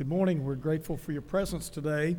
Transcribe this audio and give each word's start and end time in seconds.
Good 0.00 0.08
morning. 0.08 0.44
We're 0.44 0.54
grateful 0.54 0.96
for 0.96 1.12
your 1.12 1.20
presence 1.20 1.68
today. 1.68 2.16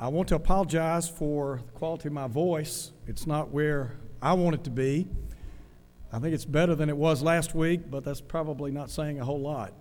I 0.00 0.08
want 0.08 0.26
to 0.30 0.34
apologize 0.34 1.08
for 1.08 1.60
the 1.64 1.70
quality 1.70 2.08
of 2.08 2.14
my 2.14 2.26
voice. 2.26 2.90
It's 3.06 3.28
not 3.28 3.50
where 3.50 3.94
I 4.20 4.32
want 4.32 4.56
it 4.56 4.64
to 4.64 4.70
be. 4.70 5.06
I 6.12 6.18
think 6.18 6.34
it's 6.34 6.44
better 6.44 6.74
than 6.74 6.88
it 6.88 6.96
was 6.96 7.22
last 7.22 7.54
week, 7.54 7.88
but 7.88 8.02
that's 8.02 8.20
probably 8.20 8.72
not 8.72 8.90
saying 8.90 9.20
a 9.20 9.24
whole 9.24 9.38
lot. 9.38 9.72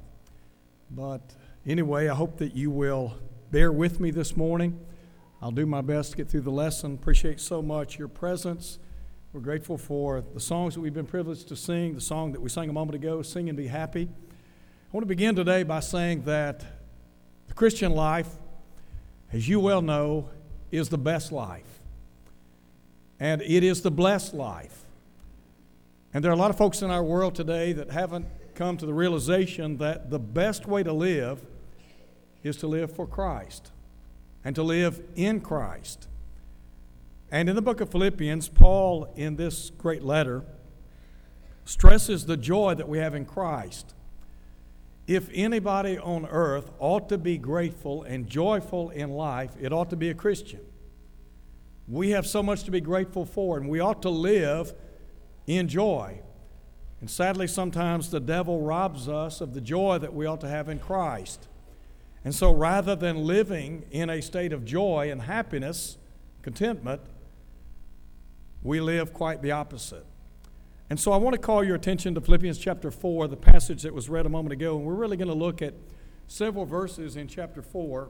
But 0.91 1.21
anyway, 1.65 2.09
I 2.09 2.13
hope 2.13 2.37
that 2.37 2.55
you 2.55 2.69
will 2.69 3.15
bear 3.49 3.71
with 3.71 3.99
me 3.99 4.11
this 4.11 4.37
morning. 4.37 4.79
I'll 5.41 5.49
do 5.49 5.65
my 5.65 5.81
best 5.81 6.11
to 6.11 6.17
get 6.17 6.29
through 6.29 6.41
the 6.41 6.51
lesson. 6.51 6.93
Appreciate 6.93 7.39
so 7.39 7.63
much 7.63 7.97
your 7.97 8.07
presence. 8.07 8.77
We're 9.33 9.41
grateful 9.41 9.79
for 9.79 10.21
the 10.21 10.39
songs 10.39 10.75
that 10.75 10.81
we've 10.81 10.93
been 10.93 11.07
privileged 11.07 11.47
to 11.47 11.55
sing, 11.55 11.95
the 11.95 12.01
song 12.01 12.33
that 12.33 12.39
we 12.39 12.49
sang 12.49 12.69
a 12.69 12.73
moment 12.73 12.93
ago, 12.93 13.23
Sing 13.23 13.49
and 13.49 13.57
Be 13.57 13.65
Happy. 13.65 14.09
I 14.91 14.97
want 14.97 15.03
to 15.03 15.07
begin 15.07 15.37
today 15.37 15.63
by 15.63 15.79
saying 15.79 16.23
that 16.23 16.65
the 17.47 17.53
Christian 17.53 17.93
life, 17.93 18.27
as 19.31 19.47
you 19.47 19.61
well 19.61 19.81
know, 19.81 20.27
is 20.69 20.89
the 20.89 20.97
best 20.97 21.31
life. 21.31 21.79
And 23.17 23.41
it 23.41 23.63
is 23.63 23.83
the 23.83 23.89
blessed 23.89 24.33
life. 24.33 24.83
And 26.13 26.21
there 26.21 26.29
are 26.29 26.33
a 26.33 26.37
lot 26.37 26.49
of 26.49 26.57
folks 26.57 26.81
in 26.81 26.91
our 26.91 27.05
world 27.05 27.35
today 27.35 27.71
that 27.71 27.91
haven't 27.91 28.25
come 28.53 28.75
to 28.75 28.85
the 28.85 28.93
realization 28.93 29.77
that 29.77 30.09
the 30.09 30.19
best 30.19 30.67
way 30.67 30.83
to 30.83 30.91
live 30.91 31.39
is 32.43 32.57
to 32.57 32.67
live 32.67 32.93
for 32.93 33.07
Christ 33.07 33.71
and 34.43 34.53
to 34.55 34.61
live 34.61 35.01
in 35.15 35.39
Christ. 35.39 36.09
And 37.31 37.47
in 37.47 37.55
the 37.55 37.61
book 37.61 37.79
of 37.79 37.89
Philippians, 37.89 38.49
Paul, 38.49 39.09
in 39.15 39.37
this 39.37 39.69
great 39.69 40.03
letter, 40.03 40.43
stresses 41.63 42.25
the 42.25 42.35
joy 42.35 42.75
that 42.75 42.89
we 42.89 42.97
have 42.97 43.15
in 43.15 43.23
Christ. 43.23 43.93
If 45.07 45.29
anybody 45.33 45.97
on 45.97 46.25
earth 46.25 46.71
ought 46.79 47.09
to 47.09 47.17
be 47.17 47.37
grateful 47.37 48.03
and 48.03 48.27
joyful 48.27 48.91
in 48.91 49.11
life, 49.11 49.51
it 49.59 49.73
ought 49.73 49.89
to 49.89 49.95
be 49.95 50.09
a 50.09 50.13
Christian. 50.13 50.61
We 51.87 52.11
have 52.11 52.25
so 52.25 52.41
much 52.41 52.63
to 52.63 52.71
be 52.71 52.81
grateful 52.81 53.25
for, 53.25 53.57
and 53.57 53.67
we 53.67 53.79
ought 53.79 54.01
to 54.03 54.09
live 54.09 54.73
in 55.47 55.67
joy. 55.67 56.21
And 57.01 57.09
sadly, 57.09 57.47
sometimes 57.47 58.11
the 58.11 58.19
devil 58.19 58.61
robs 58.61 59.09
us 59.09 59.41
of 59.41 59.53
the 59.53 59.61
joy 59.61 59.97
that 59.97 60.13
we 60.13 60.25
ought 60.25 60.41
to 60.41 60.47
have 60.47 60.69
in 60.69 60.79
Christ. 60.79 61.47
And 62.23 62.33
so 62.33 62.51
rather 62.51 62.95
than 62.95 63.25
living 63.25 63.85
in 63.89 64.09
a 64.09 64.21
state 64.21 64.53
of 64.53 64.63
joy 64.63 65.11
and 65.11 65.23
happiness, 65.23 65.97
contentment, 66.43 67.01
we 68.61 68.79
live 68.79 69.13
quite 69.13 69.41
the 69.41 69.51
opposite. 69.51 70.05
And 70.91 70.99
so 70.99 71.13
I 71.13 71.15
want 71.15 71.33
to 71.35 71.39
call 71.39 71.63
your 71.63 71.77
attention 71.77 72.15
to 72.15 72.19
Philippians 72.19 72.57
chapter 72.57 72.91
4, 72.91 73.29
the 73.29 73.37
passage 73.37 73.83
that 73.83 73.93
was 73.93 74.09
read 74.09 74.25
a 74.25 74.29
moment 74.29 74.51
ago. 74.51 74.75
And 74.75 74.85
we're 74.85 74.93
really 74.93 75.15
going 75.15 75.29
to 75.29 75.33
look 75.33 75.61
at 75.61 75.73
several 76.27 76.65
verses 76.65 77.15
in 77.15 77.29
chapter 77.29 77.61
4 77.61 78.09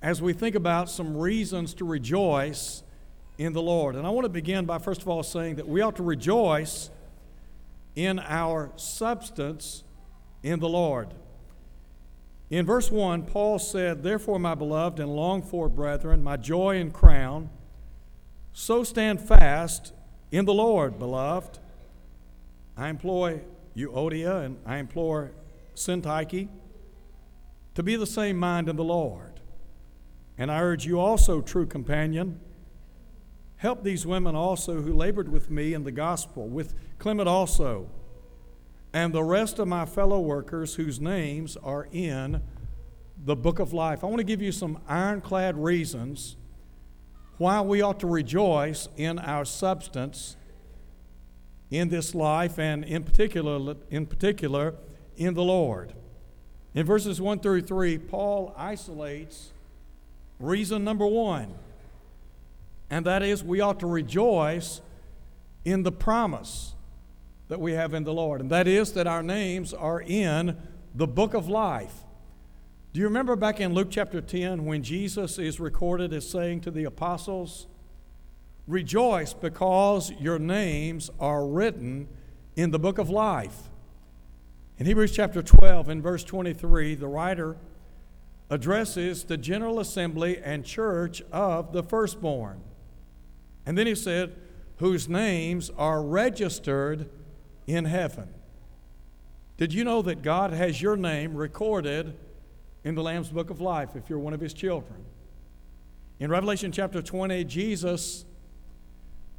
as 0.00 0.22
we 0.22 0.32
think 0.32 0.54
about 0.54 0.88
some 0.88 1.16
reasons 1.16 1.74
to 1.74 1.84
rejoice 1.84 2.84
in 3.36 3.52
the 3.52 3.60
Lord. 3.60 3.96
And 3.96 4.06
I 4.06 4.10
want 4.10 4.26
to 4.26 4.28
begin 4.28 4.64
by, 4.64 4.78
first 4.78 5.02
of 5.02 5.08
all, 5.08 5.24
saying 5.24 5.56
that 5.56 5.66
we 5.66 5.80
ought 5.80 5.96
to 5.96 6.04
rejoice 6.04 6.88
in 7.96 8.20
our 8.20 8.70
substance 8.76 9.82
in 10.44 10.60
the 10.60 10.68
Lord. 10.68 11.08
In 12.48 12.64
verse 12.64 12.92
1, 12.92 13.22
Paul 13.22 13.58
said, 13.58 14.04
Therefore, 14.04 14.38
my 14.38 14.54
beloved 14.54 15.00
and 15.00 15.16
longed 15.16 15.46
for 15.46 15.68
brethren, 15.68 16.22
my 16.22 16.36
joy 16.36 16.76
and 16.76 16.94
crown, 16.94 17.50
so 18.52 18.84
stand 18.84 19.20
fast 19.20 19.94
in 20.30 20.44
the 20.44 20.54
Lord, 20.54 20.98
beloved. 20.98 21.58
I 22.76 22.88
employ 22.88 23.40
Euodia 23.76 24.44
and 24.44 24.58
I 24.64 24.78
implore 24.78 25.32
Syntyche 25.74 26.48
to 27.74 27.82
be 27.82 27.96
the 27.96 28.06
same 28.06 28.36
mind 28.36 28.68
in 28.68 28.76
the 28.76 28.84
Lord. 28.84 29.40
And 30.38 30.50
I 30.50 30.60
urge 30.60 30.86
you 30.86 30.98
also, 30.98 31.40
true 31.40 31.66
companion, 31.66 32.40
help 33.56 33.84
these 33.84 34.06
women 34.06 34.34
also 34.34 34.80
who 34.80 34.94
labored 34.94 35.30
with 35.30 35.50
me 35.50 35.74
in 35.74 35.84
the 35.84 35.92
gospel, 35.92 36.48
with 36.48 36.74
Clement 36.98 37.28
also, 37.28 37.90
and 38.92 39.12
the 39.12 39.22
rest 39.22 39.58
of 39.58 39.68
my 39.68 39.84
fellow 39.84 40.18
workers 40.18 40.76
whose 40.76 40.98
names 40.98 41.56
are 41.58 41.86
in 41.92 42.42
the 43.22 43.36
book 43.36 43.58
of 43.58 43.72
life. 43.72 44.02
I 44.02 44.06
want 44.06 44.18
to 44.18 44.24
give 44.24 44.40
you 44.40 44.50
some 44.50 44.80
ironclad 44.88 45.56
reasons 45.58 46.36
why 47.40 47.58
we 47.62 47.80
ought 47.80 47.98
to 47.98 48.06
rejoice 48.06 48.86
in 48.98 49.18
our 49.18 49.46
substance 49.46 50.36
in 51.70 51.88
this 51.88 52.14
life 52.14 52.58
and 52.58 52.84
in 52.84 53.02
particular 53.02 53.76
in 53.88 54.04
particular 54.04 54.74
in 55.16 55.32
the 55.32 55.42
Lord. 55.42 55.94
In 56.74 56.84
verses 56.84 57.18
1 57.18 57.38
through 57.38 57.62
3, 57.62 57.96
Paul 57.96 58.54
isolates 58.58 59.52
reason 60.38 60.84
number 60.84 61.06
1. 61.06 61.54
And 62.90 63.06
that 63.06 63.22
is 63.22 63.42
we 63.42 63.62
ought 63.62 63.80
to 63.80 63.86
rejoice 63.86 64.82
in 65.64 65.82
the 65.82 65.92
promise 65.92 66.74
that 67.48 67.58
we 67.58 67.72
have 67.72 67.94
in 67.94 68.04
the 68.04 68.12
Lord. 68.12 68.42
And 68.42 68.50
that 68.50 68.68
is 68.68 68.92
that 68.92 69.06
our 69.06 69.22
names 69.22 69.72
are 69.72 70.02
in 70.02 70.58
the 70.94 71.06
book 71.06 71.32
of 71.32 71.48
life. 71.48 72.04
Do 72.92 72.98
you 72.98 73.06
remember 73.06 73.36
back 73.36 73.60
in 73.60 73.72
Luke 73.72 73.86
chapter 73.88 74.20
10 74.20 74.64
when 74.64 74.82
Jesus 74.82 75.38
is 75.38 75.60
recorded 75.60 76.12
as 76.12 76.28
saying 76.28 76.62
to 76.62 76.72
the 76.72 76.82
apostles, 76.84 77.68
Rejoice 78.66 79.32
because 79.32 80.10
your 80.18 80.40
names 80.40 81.08
are 81.20 81.46
written 81.46 82.08
in 82.56 82.72
the 82.72 82.80
book 82.80 82.98
of 82.98 83.08
life? 83.08 83.70
In 84.76 84.86
Hebrews 84.86 85.12
chapter 85.12 85.40
12, 85.40 85.88
in 85.88 86.02
verse 86.02 86.24
23, 86.24 86.96
the 86.96 87.06
writer 87.06 87.56
addresses 88.48 89.22
the 89.22 89.36
general 89.36 89.78
assembly 89.78 90.38
and 90.42 90.64
church 90.64 91.22
of 91.30 91.72
the 91.72 91.84
firstborn. 91.84 92.60
And 93.64 93.78
then 93.78 93.86
he 93.86 93.94
said, 93.94 94.34
Whose 94.78 95.08
names 95.08 95.70
are 95.78 96.02
registered 96.02 97.08
in 97.68 97.84
heaven. 97.84 98.34
Did 99.58 99.72
you 99.72 99.84
know 99.84 100.02
that 100.02 100.22
God 100.22 100.52
has 100.52 100.82
your 100.82 100.96
name 100.96 101.36
recorded? 101.36 102.16
In 102.84 102.94
the 102.94 103.02
Lamb's 103.02 103.28
Book 103.28 103.50
of 103.50 103.60
Life 103.60 103.96
if 103.96 104.08
you're 104.08 104.18
one 104.18 104.32
of 104.32 104.40
his 104.40 104.54
children. 104.54 105.04
In 106.18 106.30
Revelation 106.30 106.72
chapter 106.72 107.00
20, 107.00 107.44
Jesus 107.44 108.24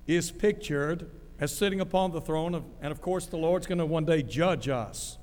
is 0.07 0.31
pictured 0.31 1.09
as 1.40 1.56
sitting 1.56 1.80
upon 1.80 2.12
the 2.12 2.22
throne, 2.22 2.53
of, 2.53 2.63
and 2.81 2.91
of 2.91 3.01
course, 3.01 3.25
the 3.25 3.38
Lord's 3.38 3.68
going 3.68 3.80
to 3.80 3.85
one 3.85 4.06
day 4.06 4.22
judge 4.22 4.69
us. 4.69 5.18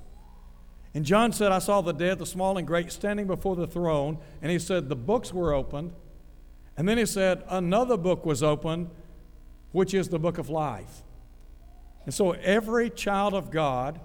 And 0.93 1.05
John 1.05 1.31
said, 1.31 1.51
I 1.51 1.59
saw 1.59 1.81
the 1.81 1.93
dead, 1.93 2.19
the 2.19 2.25
small 2.25 2.57
and 2.57 2.65
great, 2.65 2.91
standing 2.91 3.27
before 3.27 3.55
the 3.55 3.67
throne. 3.67 4.17
And 4.41 4.51
he 4.51 4.59
said, 4.59 4.89
The 4.89 4.95
books 4.95 5.33
were 5.33 5.53
opened. 5.53 5.93
And 6.75 6.89
then 6.89 6.97
he 6.97 7.05
said, 7.05 7.43
Another 7.47 7.95
book 7.95 8.25
was 8.25 8.41
opened, 8.41 8.89
which 9.71 9.93
is 9.93 10.09
the 10.09 10.19
book 10.19 10.37
of 10.37 10.49
life. 10.49 11.03
And 12.05 12.13
so 12.13 12.31
every 12.31 12.89
child 12.89 13.33
of 13.33 13.51
God 13.51 13.99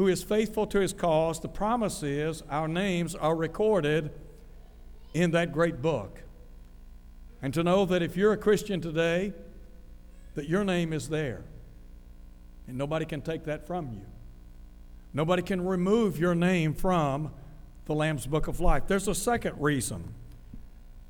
who 0.00 0.08
is 0.08 0.22
faithful 0.22 0.66
to 0.66 0.80
his 0.80 0.94
cause, 0.94 1.40
the 1.40 1.48
promise 1.48 2.02
is 2.02 2.42
our 2.48 2.66
names 2.66 3.14
are 3.14 3.36
recorded 3.36 4.10
in 5.12 5.32
that 5.32 5.52
great 5.52 5.82
book. 5.82 6.22
And 7.42 7.52
to 7.52 7.62
know 7.62 7.84
that 7.84 8.00
if 8.00 8.16
you're 8.16 8.32
a 8.32 8.38
Christian 8.38 8.80
today, 8.80 9.34
that 10.36 10.48
your 10.48 10.64
name 10.64 10.94
is 10.94 11.10
there. 11.10 11.44
And 12.66 12.78
nobody 12.78 13.04
can 13.04 13.20
take 13.20 13.44
that 13.44 13.66
from 13.66 13.92
you. 13.92 14.06
Nobody 15.12 15.42
can 15.42 15.66
remove 15.66 16.18
your 16.18 16.34
name 16.34 16.72
from 16.72 17.30
the 17.84 17.94
Lamb's 17.94 18.26
Book 18.26 18.48
of 18.48 18.58
Life. 18.58 18.84
There's 18.86 19.06
a 19.06 19.14
second 19.14 19.56
reason 19.60 20.14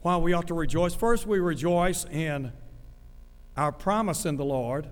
why 0.03 0.17
we 0.17 0.33
ought 0.33 0.49
to 0.49 0.55
rejoice. 0.55 0.97
First, 0.97 1.29
we 1.29 1.39
rejoice 1.39 2.07
in 2.07 2.51
our 3.57 3.71
promise 3.71 4.27
in 4.27 4.37
the 4.37 4.45
Lord. 4.45 4.89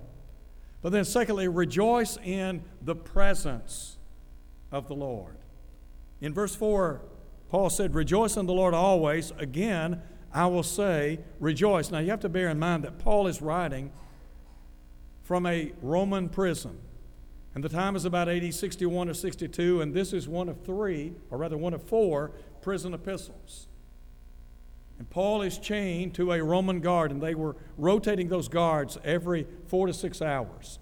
But 0.81 0.91
then, 0.91 1.05
secondly, 1.05 1.47
rejoice 1.47 2.17
in 2.17 2.63
the 2.81 2.95
presence 2.95 3.97
of 4.71 4.87
the 4.87 4.93
Lord. 4.93 5.37
In 6.21 6.33
verse 6.33 6.55
4, 6.55 7.01
Paul 7.49 7.69
said, 7.69 7.95
Rejoice 7.95 8.37
in 8.37 8.45
the 8.45 8.53
Lord 8.53 8.73
always. 8.73 9.31
Again, 9.37 10.01
I 10.33 10.47
will 10.47 10.63
say, 10.63 11.19
Rejoice. 11.39 11.91
Now, 11.91 11.99
you 11.99 12.11
have 12.11 12.21
to 12.21 12.29
bear 12.29 12.49
in 12.49 12.59
mind 12.59 12.83
that 12.83 12.99
Paul 12.99 13.27
is 13.27 13.41
writing 13.41 13.91
from 15.23 15.45
a 15.45 15.73
Roman 15.81 16.29
prison. 16.29 16.79
And 17.55 17.63
the 17.63 17.69
time 17.69 17.95
is 17.95 18.05
about 18.05 18.29
AD 18.29 18.53
61 18.53 19.09
or 19.09 19.13
62, 19.13 19.81
and 19.81 19.93
this 19.93 20.13
is 20.13 20.27
one 20.27 20.49
of 20.49 20.63
three, 20.63 21.13
or 21.29 21.37
rather 21.37 21.57
one 21.57 21.73
of 21.73 21.83
four, 21.83 22.31
prison 22.61 22.93
epistles. 22.93 23.67
And 24.99 25.09
Paul 25.09 25.41
is 25.41 25.57
chained 25.57 26.13
to 26.15 26.33
a 26.33 26.43
Roman 26.43 26.81
guard, 26.81 27.09
and 27.09 27.21
they 27.21 27.33
were 27.33 27.55
rotating 27.77 28.27
those 28.27 28.49
guards 28.49 28.97
every 29.03 29.47
four 29.67 29.87
to 29.87 29.93
six 29.93 30.21
hours. 30.21 30.77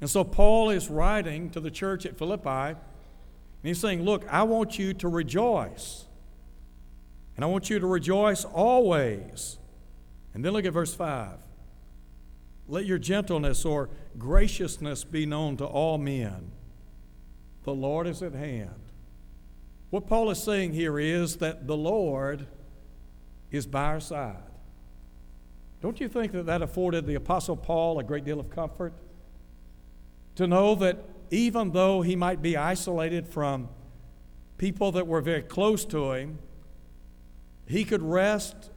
And 0.00 0.08
so 0.08 0.24
Paul 0.24 0.70
is 0.70 0.88
writing 0.88 1.50
to 1.50 1.60
the 1.60 1.70
church 1.70 2.06
at 2.06 2.16
Philippi, 2.16 2.48
and 2.48 2.76
he's 3.62 3.78
saying, 3.78 4.02
Look, 4.02 4.26
I 4.32 4.44
want 4.44 4.78
you 4.78 4.94
to 4.94 5.08
rejoice. 5.08 6.06
And 7.36 7.44
I 7.44 7.48
want 7.48 7.70
you 7.70 7.78
to 7.78 7.86
rejoice 7.86 8.44
always. 8.44 9.58
And 10.34 10.44
then 10.44 10.52
look 10.52 10.64
at 10.64 10.72
verse 10.72 10.94
5. 10.94 11.38
Let 12.66 12.86
your 12.86 12.98
gentleness 12.98 13.64
or 13.64 13.90
graciousness 14.18 15.04
be 15.04 15.26
known 15.26 15.56
to 15.58 15.64
all 15.64 15.98
men. 15.98 16.50
the 17.64 17.74
Lord 17.74 18.06
is 18.06 18.22
at 18.22 18.32
hand. 18.32 18.87
What 19.90 20.06
Paul 20.06 20.30
is 20.30 20.42
saying 20.42 20.74
here 20.74 20.98
is 20.98 21.36
that 21.36 21.66
the 21.66 21.76
Lord 21.76 22.46
is 23.50 23.66
by 23.66 23.84
our 23.84 24.00
side. 24.00 24.36
Don't 25.80 26.00
you 26.00 26.08
think 26.08 26.32
that 26.32 26.46
that 26.46 26.60
afforded 26.60 27.06
the 27.06 27.14
Apostle 27.14 27.56
Paul 27.56 27.98
a 27.98 28.04
great 28.04 28.24
deal 28.24 28.40
of 28.40 28.50
comfort? 28.50 28.92
To 30.34 30.46
know 30.46 30.74
that 30.76 30.98
even 31.30 31.72
though 31.72 32.02
he 32.02 32.16
might 32.16 32.42
be 32.42 32.56
isolated 32.56 33.28
from 33.28 33.68
people 34.56 34.92
that 34.92 35.06
were 35.06 35.20
very 35.20 35.42
close 35.42 35.84
to 35.86 36.12
him, 36.12 36.38
he 37.66 37.84
could 37.84 38.02
rest 38.02 38.70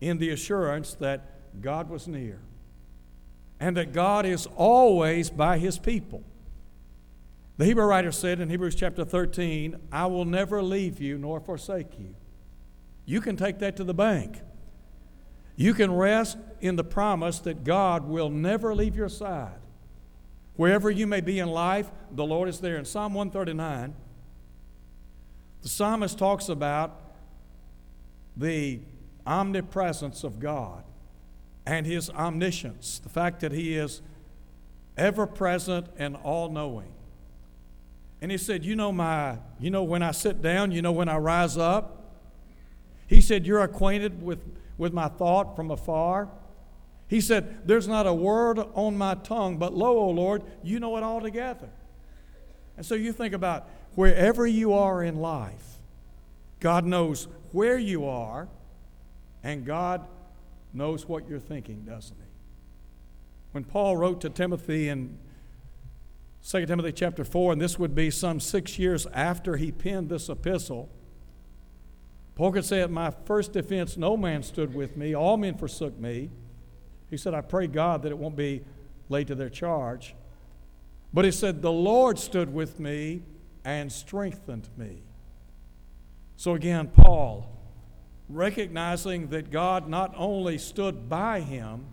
in 0.00 0.18
the 0.18 0.30
assurance 0.30 0.94
that 0.94 1.60
God 1.60 1.90
was 1.90 2.06
near 2.06 2.40
and 3.58 3.76
that 3.76 3.92
God 3.92 4.24
is 4.24 4.46
always 4.56 5.28
by 5.28 5.58
his 5.58 5.78
people. 5.78 6.22
The 7.60 7.66
Hebrew 7.66 7.84
writer 7.84 8.10
said 8.10 8.40
in 8.40 8.48
Hebrews 8.48 8.74
chapter 8.74 9.04
13, 9.04 9.76
I 9.92 10.06
will 10.06 10.24
never 10.24 10.62
leave 10.62 10.98
you 10.98 11.18
nor 11.18 11.40
forsake 11.40 11.98
you. 11.98 12.14
You 13.04 13.20
can 13.20 13.36
take 13.36 13.58
that 13.58 13.76
to 13.76 13.84
the 13.84 13.92
bank. 13.92 14.40
You 15.56 15.74
can 15.74 15.92
rest 15.92 16.38
in 16.62 16.76
the 16.76 16.84
promise 16.84 17.38
that 17.40 17.62
God 17.62 18.08
will 18.08 18.30
never 18.30 18.74
leave 18.74 18.96
your 18.96 19.10
side. 19.10 19.58
Wherever 20.56 20.90
you 20.90 21.06
may 21.06 21.20
be 21.20 21.38
in 21.38 21.50
life, 21.50 21.90
the 22.10 22.24
Lord 22.24 22.48
is 22.48 22.60
there. 22.60 22.78
In 22.78 22.86
Psalm 22.86 23.12
139, 23.12 23.94
the 25.60 25.68
psalmist 25.68 26.16
talks 26.16 26.48
about 26.48 26.98
the 28.38 28.80
omnipresence 29.26 30.24
of 30.24 30.40
God 30.40 30.82
and 31.66 31.84
his 31.84 32.08
omniscience, 32.08 33.00
the 33.00 33.10
fact 33.10 33.40
that 33.40 33.52
he 33.52 33.76
is 33.76 34.00
ever 34.96 35.26
present 35.26 35.88
and 35.98 36.16
all 36.16 36.48
knowing. 36.48 36.94
And 38.20 38.30
he 38.30 38.38
said, 38.38 38.64
You 38.64 38.76
know 38.76 38.92
my, 38.92 39.38
you 39.58 39.70
know 39.70 39.82
when 39.82 40.02
I 40.02 40.10
sit 40.10 40.42
down, 40.42 40.72
you 40.72 40.82
know 40.82 40.92
when 40.92 41.08
I 41.08 41.16
rise 41.16 41.56
up. 41.56 41.96
He 43.06 43.20
said, 43.20 43.46
You're 43.46 43.62
acquainted 43.62 44.22
with, 44.22 44.40
with 44.78 44.92
my 44.92 45.08
thought 45.08 45.56
from 45.56 45.70
afar. 45.70 46.28
He 47.08 47.20
said, 47.20 47.66
There's 47.66 47.88
not 47.88 48.06
a 48.06 48.14
word 48.14 48.58
on 48.74 48.96
my 48.96 49.14
tongue, 49.14 49.56
but 49.56 49.74
lo, 49.74 49.98
O 49.98 50.10
Lord, 50.10 50.42
you 50.62 50.78
know 50.80 50.96
it 50.96 51.02
all 51.02 51.20
together. 51.20 51.70
And 52.76 52.86
so 52.86 52.94
you 52.94 53.12
think 53.12 53.34
about 53.34 53.68
wherever 53.94 54.46
you 54.46 54.72
are 54.72 55.02
in 55.02 55.16
life, 55.16 55.78
God 56.60 56.84
knows 56.84 57.26
where 57.52 57.78
you 57.78 58.06
are, 58.06 58.48
and 59.42 59.64
God 59.64 60.06
knows 60.72 61.08
what 61.08 61.28
you're 61.28 61.40
thinking, 61.40 61.82
doesn't 61.82 62.16
He? 62.16 62.28
When 63.52 63.64
Paul 63.64 63.96
wrote 63.96 64.20
to 64.20 64.30
Timothy 64.30 64.88
in 64.88 65.18
2 66.48 66.66
Timothy 66.66 66.92
chapter 66.92 67.24
4, 67.24 67.52
and 67.52 67.60
this 67.60 67.78
would 67.78 67.94
be 67.94 68.10
some 68.10 68.40
six 68.40 68.78
years 68.78 69.06
after 69.12 69.56
he 69.56 69.70
penned 69.70 70.08
this 70.08 70.28
epistle. 70.28 70.88
Paul 72.34 72.52
could 72.52 72.64
say, 72.64 72.80
At 72.80 72.90
my 72.90 73.10
first 73.10 73.52
defense, 73.52 73.96
no 73.96 74.16
man 74.16 74.42
stood 74.42 74.74
with 74.74 74.96
me, 74.96 75.14
all 75.14 75.36
men 75.36 75.56
forsook 75.56 75.98
me. 75.98 76.30
He 77.10 77.16
said, 77.16 77.34
I 77.34 77.42
pray 77.42 77.66
God 77.66 78.02
that 78.02 78.10
it 78.10 78.18
won't 78.18 78.36
be 78.36 78.64
laid 79.08 79.26
to 79.26 79.34
their 79.34 79.50
charge. 79.50 80.14
But 81.12 81.24
he 81.24 81.30
said, 81.30 81.60
The 81.60 81.72
Lord 81.72 82.18
stood 82.18 82.52
with 82.52 82.80
me 82.80 83.22
and 83.64 83.92
strengthened 83.92 84.68
me. 84.76 85.02
So 86.36 86.54
again, 86.54 86.88
Paul, 86.88 87.50
recognizing 88.30 89.28
that 89.28 89.50
God 89.50 89.88
not 89.88 90.14
only 90.16 90.56
stood 90.56 91.08
by 91.08 91.40
him, 91.40 91.86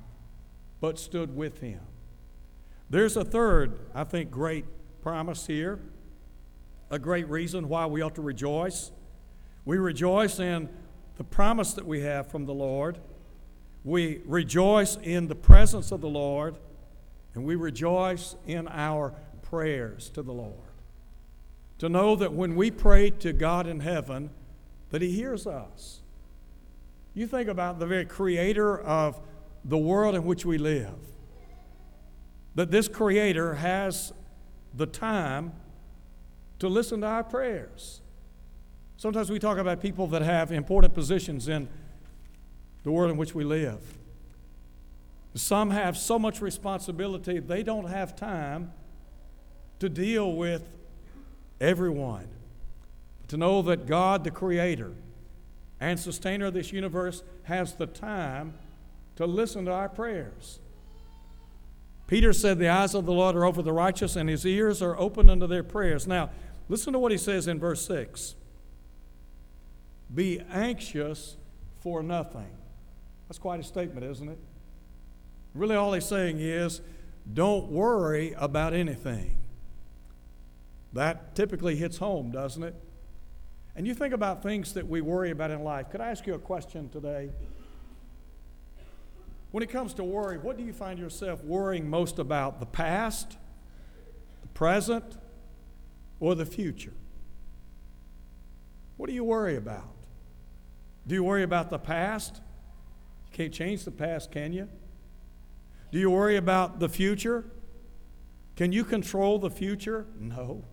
but 0.79 0.97
stood 0.97 1.35
with 1.35 1.59
him. 1.59 1.81
There's 2.89 3.17
a 3.17 3.25
third, 3.25 3.79
I 3.93 4.05
think, 4.05 4.31
great 4.31 4.65
promise 5.01 5.45
here, 5.45 5.79
a 6.89 6.97
great 6.97 7.27
reason 7.29 7.67
why 7.67 7.85
we 7.85 8.01
ought 8.01 8.15
to 8.15 8.21
rejoice. 8.21 8.91
We 9.65 9.77
rejoice 9.77 10.39
in 10.39 10.69
the 11.17 11.25
promise 11.25 11.73
that 11.73 11.85
we 11.85 12.01
have 12.01 12.31
from 12.31 12.45
the 12.45 12.53
Lord. 12.53 12.99
We 13.83 14.21
rejoice 14.25 14.95
in 15.03 15.27
the 15.27 15.35
presence 15.35 15.91
of 15.91 15.99
the 15.99 16.07
Lord, 16.07 16.55
and 17.33 17.43
we 17.43 17.55
rejoice 17.55 18.35
in 18.45 18.69
our 18.69 19.13
prayers 19.41 20.09
to 20.11 20.21
the 20.21 20.31
Lord. 20.31 20.53
To 21.79 21.89
know 21.89 22.15
that 22.15 22.31
when 22.31 22.55
we 22.55 22.71
pray 22.71 23.09
to 23.09 23.33
God 23.33 23.67
in 23.67 23.81
heaven, 23.81 24.29
that 24.91 25.01
He 25.01 25.11
hears 25.11 25.45
us. 25.45 25.99
You 27.13 27.27
think 27.27 27.49
about 27.49 27.79
the 27.79 27.85
very 27.85 28.05
creator 28.05 28.79
of 28.79 29.19
the 29.65 29.77
world 29.77 30.15
in 30.15 30.23
which 30.23 30.45
we 30.45 30.57
live 30.57 30.95
that 32.57 32.71
this 32.71 32.87
Creator 32.87 33.53
has 33.53 34.11
the 34.73 34.87
time 34.87 35.53
to 36.57 36.67
listen 36.67 37.01
to 37.01 37.07
our 37.07 37.23
prayers. 37.23 38.01
Sometimes 38.97 39.29
we 39.29 39.37
talk 39.37 39.59
about 39.59 39.79
people 39.79 40.07
that 40.07 40.23
have 40.23 40.51
important 40.51 40.95
positions 40.95 41.47
in 41.47 41.69
the 42.81 42.91
world 42.91 43.11
in 43.11 43.17
which 43.17 43.35
we 43.35 43.43
live. 43.43 43.79
Some 45.35 45.69
have 45.69 45.95
so 45.97 46.17
much 46.17 46.41
responsibility, 46.41 47.37
they 47.37 47.61
don't 47.61 47.89
have 47.89 48.15
time 48.15 48.73
to 49.77 49.87
deal 49.87 50.33
with 50.33 50.67
everyone. 51.61 52.27
To 53.27 53.37
know 53.37 53.61
that 53.61 53.85
God, 53.85 54.23
the 54.23 54.31
Creator 54.31 54.93
and 55.79 55.99
Sustainer 55.99 56.47
of 56.47 56.55
this 56.55 56.73
universe, 56.73 57.21
has 57.43 57.75
the 57.75 57.85
time 57.85 58.55
to 59.15 59.27
listen 59.27 59.65
to 59.65 59.71
our 59.71 59.89
prayers. 59.89 60.57
Peter 62.07 62.31
said, 62.31 62.57
The 62.57 62.69
eyes 62.69 62.95
of 62.95 63.05
the 63.05 63.13
Lord 63.13 63.35
are 63.35 63.45
over 63.45 63.61
the 63.61 63.73
righteous, 63.73 64.15
and 64.15 64.29
his 64.29 64.45
ears 64.45 64.81
are 64.81 64.97
open 64.97 65.29
unto 65.29 65.45
their 65.45 65.63
prayers. 65.63 66.07
Now, 66.07 66.29
listen 66.69 66.93
to 66.93 66.99
what 66.99 67.11
he 67.11 67.17
says 67.17 67.47
in 67.47 67.59
verse 67.59 67.85
6 67.85 68.35
Be 70.13 70.41
anxious 70.51 71.35
for 71.81 72.01
nothing. 72.01 72.49
That's 73.27 73.37
quite 73.37 73.59
a 73.59 73.63
statement, 73.63 74.05
isn't 74.05 74.29
it? 74.29 74.39
Really, 75.53 75.75
all 75.75 75.93
he's 75.93 76.05
saying 76.05 76.39
is, 76.39 76.81
Don't 77.31 77.69
worry 77.69 78.33
about 78.37 78.73
anything. 78.73 79.37
That 80.93 81.35
typically 81.35 81.75
hits 81.75 81.97
home, 81.97 82.31
doesn't 82.31 82.63
it? 82.63 82.75
And 83.75 83.85
you 83.85 83.93
think 83.93 84.13
about 84.13 84.41
things 84.41 84.73
that 84.73 84.87
we 84.87 85.01
worry 85.01 85.29
about 85.29 85.51
in 85.51 85.63
life. 85.63 85.91
Could 85.91 86.01
I 86.01 86.09
ask 86.09 86.25
you 86.25 86.33
a 86.33 86.39
question 86.39 86.89
today? 86.89 87.29
When 89.57 89.63
it 89.63 89.71
comes 89.71 89.95
to 89.95 90.03
worry, 90.03 90.37
what 90.37 90.55
do 90.55 90.63
you 90.63 90.71
find 90.71 90.99
yourself 90.99 91.43
worrying 91.43 91.89
most 91.89 92.19
about? 92.19 92.59
The 92.59 92.67
past, 92.67 93.37
the 94.43 94.47
present, 94.49 95.17
or 96.19 96.35
the 96.35 96.45
future? 96.45 96.93
What 98.97 99.07
do 99.07 99.15
you 99.15 99.23
worry 99.23 99.55
about? 99.55 99.95
Do 101.07 101.15
you 101.15 101.23
worry 101.23 101.41
about 101.41 101.71
the 101.71 101.79
past? 101.79 102.35
You 102.35 103.35
can't 103.35 103.51
change 103.51 103.83
the 103.83 103.89
past, 103.89 104.31
can 104.31 104.53
you? 104.53 104.69
Do 105.91 105.97
you 105.97 106.11
worry 106.11 106.35
about 106.35 106.79
the 106.79 106.87
future? 106.87 107.43
Can 108.57 108.71
you 108.71 108.83
control 108.83 109.39
the 109.39 109.49
future? 109.49 110.05
No. 110.19 110.65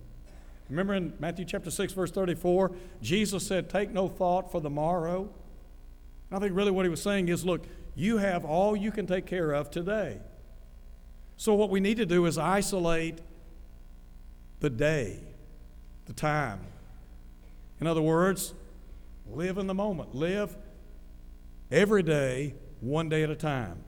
Remember 0.69 0.93
in 0.93 1.13
Matthew 1.17 1.45
chapter 1.45 1.71
6, 1.71 1.91
verse 1.93 2.11
34, 2.11 2.71
Jesus 3.01 3.47
said, 3.47 3.67
Take 3.67 3.89
no 3.89 4.07
thought 4.07 4.51
for 4.51 4.61
the 4.61 4.69
morrow. 4.69 5.31
I 6.31 6.37
think 6.37 6.55
really 6.55 6.69
what 6.69 6.85
he 6.85 6.89
was 6.89 7.01
saying 7.01 7.29
is 7.29 7.43
look, 7.43 7.65
you 7.95 8.17
have 8.17 8.43
all 8.43 8.75
you 8.75 8.91
can 8.91 9.07
take 9.07 9.25
care 9.25 9.51
of 9.51 9.71
today. 9.71 10.19
So, 11.37 11.53
what 11.53 11.69
we 11.69 11.79
need 11.79 11.97
to 11.97 12.05
do 12.05 12.25
is 12.25 12.37
isolate 12.37 13.19
the 14.59 14.69
day, 14.69 15.19
the 16.05 16.13
time. 16.13 16.59
In 17.79 17.87
other 17.87 18.01
words, 18.01 18.53
live 19.29 19.57
in 19.57 19.67
the 19.67 19.73
moment. 19.73 20.15
Live 20.15 20.55
every 21.71 22.03
day, 22.03 22.55
one 22.79 23.09
day 23.09 23.23
at 23.23 23.29
a 23.29 23.35
time. 23.35 23.83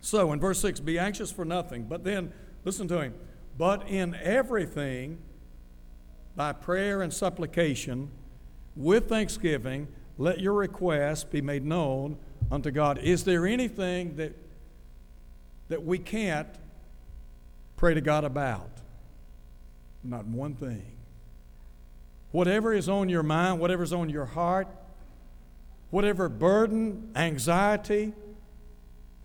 So, 0.00 0.32
in 0.32 0.40
verse 0.40 0.60
6, 0.60 0.80
be 0.80 0.98
anxious 0.98 1.30
for 1.30 1.44
nothing. 1.44 1.84
But 1.84 2.04
then, 2.04 2.32
listen 2.64 2.88
to 2.88 3.00
him. 3.00 3.14
But 3.58 3.88
in 3.88 4.14
everything, 4.16 5.18
by 6.34 6.52
prayer 6.52 7.02
and 7.02 7.12
supplication, 7.12 8.10
with 8.74 9.08
thanksgiving, 9.08 9.88
let 10.18 10.40
your 10.40 10.54
requests 10.54 11.24
be 11.24 11.40
made 11.40 11.64
known 11.64 12.18
unto 12.50 12.70
God. 12.70 12.98
Is 12.98 13.24
there 13.24 13.46
anything 13.46 14.16
that, 14.16 14.32
that 15.68 15.84
we 15.84 15.98
can't 15.98 16.48
pray 17.76 17.94
to 17.94 18.00
God 18.00 18.24
about? 18.24 18.70
Not 20.02 20.26
one 20.26 20.54
thing. 20.54 20.92
Whatever 22.32 22.72
is 22.72 22.88
on 22.88 23.08
your 23.08 23.22
mind, 23.22 23.60
whatever's 23.60 23.92
on 23.92 24.10
your 24.10 24.26
heart, 24.26 24.68
whatever 25.90 26.28
burden, 26.28 27.10
anxiety, 27.16 28.12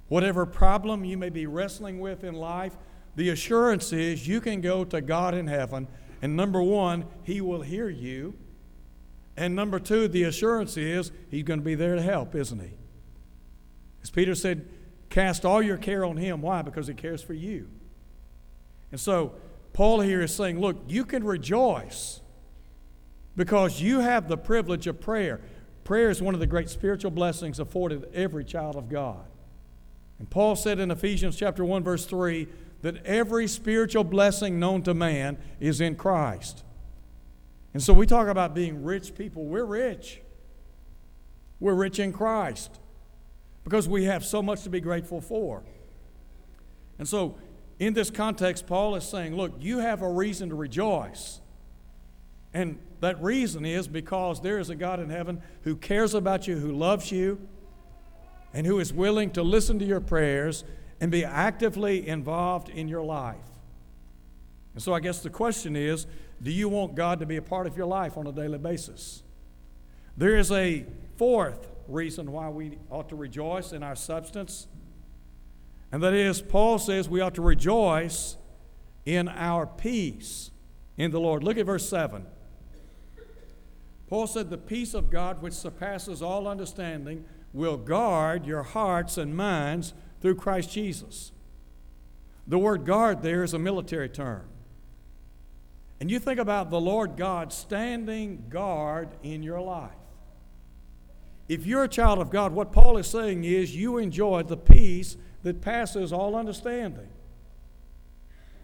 whatever 0.07 0.45
problem 0.45 1.03
you 1.05 1.17
may 1.17 1.29
be 1.29 1.45
wrestling 1.45 1.99
with 1.99 2.23
in 2.23 2.35
life, 2.35 2.75
the 3.15 3.29
assurance 3.29 3.91
is 3.91 4.27
you 4.27 4.39
can 4.39 4.61
go 4.61 4.85
to 4.85 5.01
God 5.01 5.33
in 5.33 5.47
heaven, 5.47 5.87
and 6.21 6.35
number 6.35 6.61
one, 6.61 7.05
He 7.23 7.41
will 7.41 7.61
hear 7.61 7.89
you. 7.89 8.35
And 9.35 9.55
number 9.55 9.79
two, 9.79 10.07
the 10.07 10.23
assurance 10.23 10.77
is 10.77 11.11
He's 11.29 11.43
going 11.43 11.59
to 11.59 11.65
be 11.65 11.75
there 11.75 11.95
to 11.95 12.01
help, 12.01 12.35
isn't 12.35 12.59
He? 12.59 12.71
As 14.03 14.09
Peter 14.09 14.35
said, 14.35 14.67
cast 15.09 15.45
all 15.45 15.61
your 15.61 15.77
care 15.77 16.03
on 16.03 16.17
him. 16.17 16.41
Why? 16.41 16.61
Because 16.61 16.87
he 16.87 16.93
cares 16.93 17.21
for 17.21 17.33
you. 17.33 17.67
And 18.91 18.99
so, 18.99 19.33
Paul 19.73 20.01
here 20.01 20.21
is 20.21 20.33
saying, 20.33 20.59
look, 20.59 20.77
you 20.87 21.05
can 21.05 21.23
rejoice 21.23 22.21
because 23.35 23.81
you 23.81 23.99
have 23.99 24.27
the 24.27 24.37
privilege 24.37 24.87
of 24.87 24.99
prayer. 24.99 25.39
Prayer 25.83 26.09
is 26.09 26.21
one 26.21 26.33
of 26.33 26.39
the 26.39 26.47
great 26.47 26.69
spiritual 26.69 27.11
blessings 27.11 27.59
afforded 27.59 28.05
every 28.13 28.43
child 28.43 28.75
of 28.75 28.89
God. 28.89 29.25
And 30.19 30.29
Paul 30.29 30.55
said 30.55 30.79
in 30.79 30.91
Ephesians 30.91 31.35
chapter 31.37 31.63
1 31.63 31.83
verse 31.83 32.05
3 32.05 32.47
that 32.81 33.05
every 33.05 33.47
spiritual 33.47 34.03
blessing 34.03 34.59
known 34.59 34.83
to 34.83 34.93
man 34.93 35.37
is 35.59 35.81
in 35.81 35.95
Christ. 35.95 36.63
And 37.73 37.81
so 37.81 37.93
we 37.93 38.05
talk 38.05 38.27
about 38.27 38.53
being 38.53 38.83
rich 38.83 39.15
people. 39.15 39.45
We're 39.45 39.65
rich. 39.65 40.21
We're 41.59 41.75
rich 41.75 41.99
in 41.99 42.11
Christ 42.11 42.80
because 43.63 43.87
we 43.87 44.05
have 44.05 44.25
so 44.25 44.41
much 44.41 44.63
to 44.63 44.69
be 44.69 44.79
grateful 44.79 45.21
for. 45.21 45.63
And 46.97 47.07
so, 47.07 47.35
in 47.79 47.93
this 47.93 48.11
context, 48.11 48.67
Paul 48.67 48.95
is 48.95 49.03
saying, 49.03 49.35
look, 49.35 49.53
you 49.59 49.79
have 49.79 50.01
a 50.03 50.09
reason 50.09 50.49
to 50.49 50.55
rejoice. 50.55 51.41
And 52.53 52.77
that 52.99 53.21
reason 53.23 53.65
is 53.65 53.87
because 53.87 54.41
there 54.41 54.59
is 54.59 54.69
a 54.69 54.75
God 54.75 54.99
in 54.99 55.09
heaven 55.09 55.41
who 55.63 55.75
cares 55.75 56.13
about 56.13 56.47
you, 56.47 56.57
who 56.57 56.71
loves 56.71 57.11
you, 57.11 57.39
and 58.53 58.67
who 58.67 58.79
is 58.79 58.93
willing 58.93 59.31
to 59.31 59.41
listen 59.41 59.79
to 59.79 59.85
your 59.85 60.01
prayers 60.01 60.63
and 60.99 61.11
be 61.11 61.25
actively 61.25 62.07
involved 62.07 62.69
in 62.69 62.87
your 62.87 63.03
life. 63.03 63.37
And 64.73 64.83
so 64.83 64.93
I 64.93 64.99
guess 64.99 65.19
the 65.19 65.29
question 65.29 65.75
is 65.75 66.05
do 66.43 66.51
you 66.51 66.69
want 66.69 66.95
God 66.95 67.19
to 67.19 67.25
be 67.25 67.37
a 67.37 67.41
part 67.41 67.67
of 67.67 67.77
your 67.77 67.85
life 67.85 68.17
on 68.17 68.27
a 68.27 68.31
daily 68.31 68.57
basis? 68.57 69.23
There 70.17 70.35
is 70.37 70.51
a 70.51 70.85
fourth 71.17 71.70
reason 71.87 72.31
why 72.31 72.49
we 72.49 72.77
ought 72.89 73.09
to 73.09 73.15
rejoice 73.15 73.71
in 73.71 73.83
our 73.83 73.95
substance, 73.95 74.67
and 75.91 76.01
that 76.03 76.13
is 76.13 76.41
Paul 76.41 76.79
says 76.79 77.09
we 77.09 77.21
ought 77.21 77.35
to 77.35 77.41
rejoice 77.41 78.37
in 79.05 79.27
our 79.27 79.65
peace 79.65 80.51
in 80.97 81.11
the 81.11 81.19
Lord. 81.19 81.43
Look 81.43 81.57
at 81.57 81.65
verse 81.65 81.87
7. 81.87 82.25
Paul 84.07 84.27
said, 84.27 84.49
The 84.49 84.57
peace 84.57 84.93
of 84.93 85.09
God, 85.09 85.41
which 85.41 85.53
surpasses 85.53 86.21
all 86.21 86.47
understanding, 86.47 87.25
will 87.53 87.77
guard 87.77 88.45
your 88.45 88.63
hearts 88.63 89.17
and 89.17 89.35
minds 89.35 89.93
through 90.21 90.35
Christ 90.35 90.71
Jesus. 90.71 91.31
The 92.47 92.57
word 92.57 92.85
guard 92.85 93.21
there 93.21 93.43
is 93.43 93.53
a 93.53 93.59
military 93.59 94.09
term. 94.09 94.43
And 95.99 96.09
you 96.09 96.19
think 96.19 96.39
about 96.39 96.69
the 96.69 96.81
Lord 96.81 97.15
God 97.15 97.53
standing 97.53 98.45
guard 98.49 99.09
in 99.23 99.43
your 99.43 99.61
life. 99.61 99.91
If 101.47 101.65
you're 101.65 101.83
a 101.83 101.89
child 101.89 102.19
of 102.19 102.29
God, 102.29 102.53
what 102.53 102.71
Paul 102.71 102.97
is 102.97 103.07
saying 103.07 103.43
is 103.43 103.75
you 103.75 103.97
enjoy 103.97 104.43
the 104.43 104.57
peace 104.57 105.17
that 105.43 105.61
passes 105.61 106.13
all 106.13 106.35
understanding. 106.35 107.09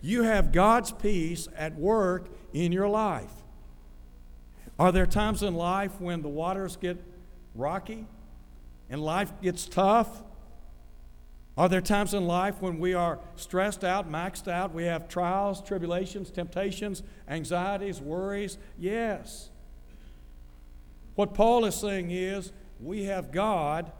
You 0.01 0.23
have 0.23 0.51
God's 0.51 0.91
peace 0.91 1.47
at 1.55 1.75
work 1.75 2.29
in 2.53 2.71
your 2.71 2.87
life. 2.87 3.31
Are 4.79 4.91
there 4.91 5.07
times 5.07 5.41
in 5.41 5.55
life 5.55 5.99
when 5.99 6.21
the 6.21 6.29
waters 6.29 6.75
get 6.75 7.03
rocky 7.55 8.05
and 8.89 9.01
life 9.01 9.33
gets 9.41 9.65
tough? 9.65 10.23
Are 11.57 11.67
there 11.67 11.81
times 11.81 12.13
in 12.13 12.27
life 12.27 12.61
when 12.61 12.77
we 12.77 12.93
are 12.93 13.19
stressed 13.35 13.83
out, 13.83 14.09
maxed 14.09 14.47
out? 14.47 14.73
We 14.73 14.83
have 14.83 15.07
trials, 15.07 15.61
tribulations, 15.63 16.29
temptations, 16.29 17.01
anxieties, 17.27 17.99
worries? 17.99 18.59
Yes. 18.77 19.49
What 21.15 21.33
Paul 21.33 21.65
is 21.65 21.73
saying 21.73 22.11
is 22.11 22.51
we 22.79 23.05
have 23.05 23.31
God 23.31 23.91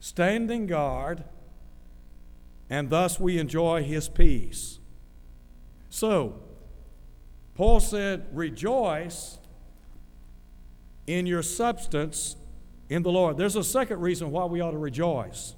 standing 0.00 0.66
guard, 0.66 1.24
and 2.68 2.90
thus 2.90 3.18
we 3.18 3.38
enjoy 3.38 3.82
his 3.82 4.08
peace. 4.08 4.78
So, 5.88 6.40
Paul 7.54 7.80
said, 7.80 8.26
Rejoice 8.32 9.38
in 11.06 11.26
your 11.26 11.42
substance 11.42 12.36
in 12.88 13.02
the 13.02 13.10
Lord. 13.10 13.36
There's 13.36 13.56
a 13.56 13.64
second 13.64 14.00
reason 14.00 14.30
why 14.30 14.44
we 14.44 14.60
ought 14.60 14.72
to 14.72 14.78
rejoice. 14.78 15.54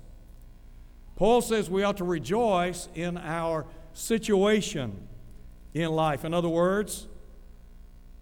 Paul 1.16 1.40
says 1.40 1.68
we 1.68 1.82
ought 1.82 1.96
to 1.96 2.04
rejoice 2.04 2.88
in 2.94 3.18
our 3.18 3.66
situation 3.92 5.08
in 5.74 5.90
life. 5.90 6.24
In 6.24 6.32
other 6.32 6.48
words, 6.48 7.08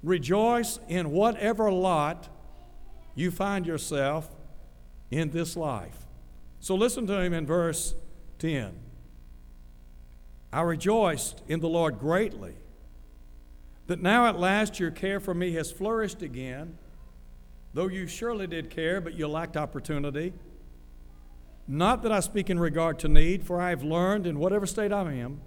rejoice 0.02 0.80
in 0.88 1.10
whatever 1.10 1.70
lot 1.70 2.28
you 3.16 3.32
find 3.32 3.66
yourself 3.66 4.30
in 5.10 5.30
this 5.30 5.56
life. 5.56 6.06
So 6.60 6.76
listen 6.76 7.06
to 7.08 7.20
him 7.20 7.32
in 7.32 7.46
verse 7.46 7.94
10. 8.38 8.78
I 10.52 10.60
rejoiced 10.60 11.42
in 11.48 11.60
the 11.60 11.68
Lord 11.68 11.98
greatly 11.98 12.54
that 13.86 14.00
now 14.00 14.26
at 14.26 14.38
last 14.38 14.78
your 14.78 14.90
care 14.90 15.18
for 15.18 15.34
me 15.34 15.52
has 15.52 15.72
flourished 15.72 16.22
again, 16.22 16.76
though 17.72 17.88
you 17.88 18.06
surely 18.06 18.46
did 18.46 18.70
care, 18.70 19.00
but 19.00 19.14
you 19.14 19.26
lacked 19.28 19.56
opportunity. 19.56 20.32
Not 21.68 22.02
that 22.02 22.12
I 22.12 22.20
speak 22.20 22.50
in 22.50 22.60
regard 22.60 22.98
to 23.00 23.08
need, 23.08 23.44
for 23.44 23.60
I 23.60 23.70
have 23.70 23.82
learned 23.82 24.26
in 24.26 24.38
whatever 24.38 24.66
state 24.66 24.92
I 24.92 25.12
am 25.14 25.40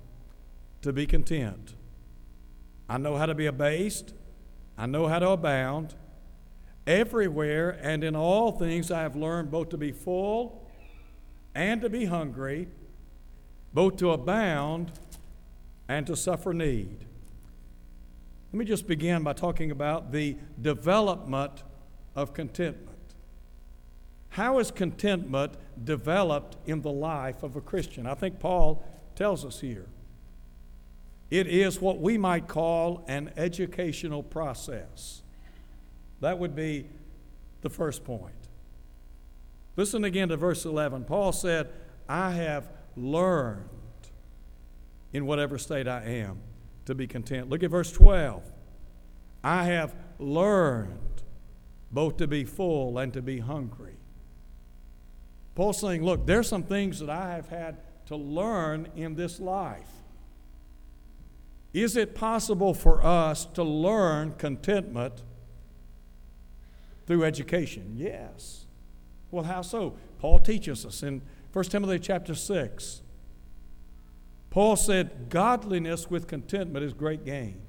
to 0.82 0.92
be 0.92 1.06
content. 1.06 1.76
I 2.90 2.98
know 2.98 3.16
how 3.18 3.26
to 3.26 3.36
be 3.36 3.46
abased, 3.46 4.14
I 4.78 4.86
know 4.86 5.08
how 5.08 5.20
to 5.20 5.30
abound. 5.30 5.96
Everywhere 6.90 7.78
and 7.84 8.04
in 8.04 8.16
all 8.16 8.52
things 8.52 8.90
I 8.90 9.04
have 9.04 9.16
learned 9.16 9.52
both 9.52 9.70
to 9.70 9.78
be 9.78 9.92
full 9.92 10.68
and 11.54 11.82
to 11.82 11.90
be 11.90 12.06
hungry, 12.06 12.68
both 13.72 13.98
to 13.98 14.10
abound 14.10 14.92
and 15.88 16.08
to 16.08 16.16
suffer 16.16 16.52
need. 16.52 17.06
Let 18.52 18.58
me 18.58 18.66
just 18.66 18.88
begin 18.88 19.22
by 19.22 19.34
talking 19.34 19.70
about 19.70 20.12
the 20.12 20.36
development 20.60 21.62
of 22.16 22.34
contentment. 22.34 22.98
How 24.30 24.58
is 24.58 24.72
contentment 24.72 25.54
developed 25.84 26.58
in 26.66 26.82
the 26.82 26.92
life 26.92 27.44
of 27.44 27.56
a 27.56 27.62
Christian? 27.62 28.08
I 28.08 28.16
think 28.16 28.40
Paul 28.40 28.84
tells 29.14 29.46
us 29.46 29.60
here. 29.60 29.86
It 31.30 31.46
is 31.46 31.80
what 31.80 32.00
we 32.00 32.18
might 32.18 32.48
call 32.48 33.06
an 33.08 33.32
educational 33.38 34.24
process. 34.24 35.22
That 36.22 36.40
would 36.40 36.56
be 36.56 36.86
the 37.62 37.70
first 37.70 38.04
point. 38.04 38.34
Listen 39.76 40.04
again 40.04 40.30
to 40.30 40.38
verse 40.38 40.66
11. 40.66 41.06
Paul 41.06 41.32
said, 41.32 41.70
I 42.08 42.32
have 42.32 42.70
learned 42.96 43.70
in 45.14 45.26
whatever 45.26 45.58
state 45.58 45.88
I 45.88 46.04
am 46.04 46.40
to 46.86 46.96
be 46.96 47.08
content. 47.08 47.50
Look 47.50 47.64
at 47.64 47.72
verse 47.72 47.92
12. 47.92 48.44
I 49.44 49.66
have 49.66 49.96
learned 50.18 51.24
both 51.92 52.18
to 52.18 52.28
be 52.28 52.44
full 52.44 52.98
and 52.98 53.14
to 53.14 53.22
be 53.22 53.40
hungry. 53.40 53.96
Paul's 55.56 55.80
saying, 55.80 56.04
Look, 56.04 56.26
there's 56.26 56.48
some 56.48 56.64
things 56.64 57.00
that 57.00 57.10
I 57.10 57.36
have 57.36 57.50
had 57.50 57.78
to 58.08 58.16
learn 58.16 58.88
in 58.96 59.16
this 59.16 59.40
life. 59.40 59.90
Is 61.74 61.96
it 61.96 62.16
possible 62.16 62.74
for 62.74 63.06
us 63.06 63.46
to 63.54 63.64
learn 63.64 64.34
contentment 64.38 65.22
through 67.10 67.26
education? 67.26 67.96
Yes. 67.98 68.68
Well, 69.32 69.44
how 69.44 69.64
so? 69.64 69.98
Paul 70.20 70.40
teaches 70.40 70.86
us 70.86 71.04
in 71.04 71.24
1 71.52 71.66
Timothy 71.66 72.00
chapter 72.00 72.36
6. 72.36 73.02
Paul 74.52 74.76
said, 74.76 75.28
Godliness 75.30 76.10
with 76.10 76.28
contentment 76.28 76.86
is 76.86 76.94
great 76.94 77.26
gain. 77.26 77.62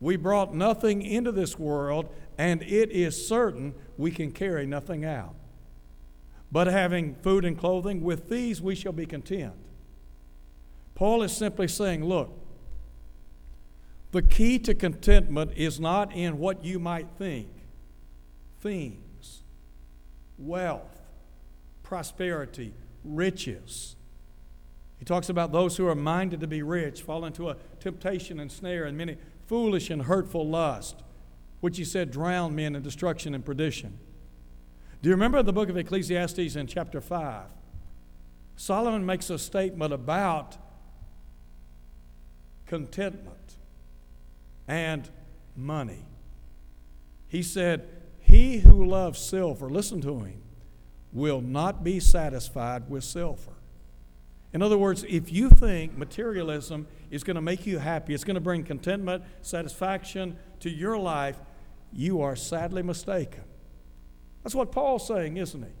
We 0.00 0.16
brought 0.16 0.54
nothing 0.54 1.02
into 1.02 1.30
this 1.30 1.58
world, 1.58 2.08
and 2.36 2.62
it 2.62 2.90
is 2.90 3.28
certain 3.28 3.74
we 3.96 4.10
can 4.10 4.32
carry 4.32 4.66
nothing 4.66 5.04
out 5.04 5.34
but 6.50 6.66
having 6.66 7.14
food 7.16 7.44
and 7.44 7.58
clothing, 7.58 8.02
with 8.02 8.28
these 8.28 8.62
we 8.62 8.74
shall 8.74 8.92
be 8.92 9.04
content. 9.04 9.52
Paul 10.94 11.22
is 11.22 11.36
simply 11.36 11.68
saying, 11.68 12.02
look, 12.02 12.32
the 14.12 14.22
key 14.22 14.58
to 14.60 14.74
contentment 14.74 15.52
is 15.54 15.78
not 15.78 16.14
in 16.14 16.38
what 16.38 16.64
you 16.64 16.78
might 16.78 17.08
think 17.18 17.48
things, 18.60 19.42
wealth, 20.38 21.00
prosperity, 21.82 22.72
riches. 23.04 23.96
He 24.98 25.04
talks 25.04 25.28
about 25.28 25.52
those 25.52 25.76
who 25.76 25.86
are 25.86 25.94
minded 25.94 26.40
to 26.40 26.46
be 26.46 26.62
rich 26.62 27.02
fall 27.02 27.24
into 27.24 27.48
a 27.48 27.56
temptation 27.80 28.40
and 28.40 28.50
snare 28.50 28.84
and 28.84 28.96
many 28.96 29.16
foolish 29.46 29.90
and 29.90 30.02
hurtful 30.02 30.46
lust, 30.46 31.02
which 31.60 31.78
he 31.78 31.84
said 31.84 32.10
drown 32.10 32.54
men 32.54 32.76
in 32.76 32.82
destruction 32.82 33.34
and 33.34 33.44
perdition. 33.44 33.98
Do 35.00 35.08
you 35.08 35.14
remember 35.14 35.42
the 35.42 35.52
book 35.52 35.68
of 35.68 35.76
Ecclesiastes 35.76 36.56
in 36.56 36.66
chapter 36.66 37.00
5? 37.00 37.44
Solomon 38.56 39.06
makes 39.06 39.30
a 39.30 39.38
statement 39.38 39.92
about 39.92 40.56
contentment 42.66 43.56
and 44.66 45.08
money. 45.56 46.04
He 47.28 47.42
said, 47.42 47.88
He 48.28 48.58
who 48.58 48.84
loves 48.84 49.18
silver, 49.18 49.70
listen 49.70 50.02
to 50.02 50.20
him, 50.20 50.42
will 51.12 51.40
not 51.40 51.82
be 51.82 51.98
satisfied 51.98 52.90
with 52.90 53.02
silver. 53.02 53.52
In 54.52 54.60
other 54.60 54.76
words, 54.76 55.04
if 55.08 55.32
you 55.32 55.48
think 55.48 55.96
materialism 55.96 56.86
is 57.10 57.24
going 57.24 57.36
to 57.36 57.40
make 57.42 57.66
you 57.66 57.78
happy, 57.78 58.12
it's 58.12 58.24
going 58.24 58.34
to 58.34 58.40
bring 58.40 58.64
contentment, 58.64 59.24
satisfaction 59.40 60.36
to 60.60 60.68
your 60.68 60.98
life, 60.98 61.38
you 61.90 62.20
are 62.20 62.36
sadly 62.36 62.82
mistaken. 62.82 63.44
That's 64.42 64.54
what 64.54 64.72
Paul's 64.72 65.06
saying, 65.06 65.38
isn't 65.38 65.62
he? 65.62 65.72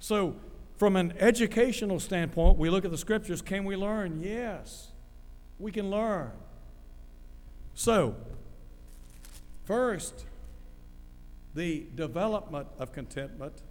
So, 0.00 0.36
from 0.76 0.96
an 0.96 1.14
educational 1.18 1.98
standpoint, 1.98 2.58
we 2.58 2.68
look 2.68 2.84
at 2.84 2.90
the 2.90 2.98
scriptures. 2.98 3.40
Can 3.40 3.64
we 3.64 3.74
learn? 3.74 4.20
Yes, 4.22 4.92
we 5.58 5.72
can 5.72 5.90
learn. 5.90 6.30
So, 7.74 8.16
first, 9.64 10.26
the 11.58 11.84
development 11.96 12.68
of 12.78 12.92
contentment, 12.92 13.62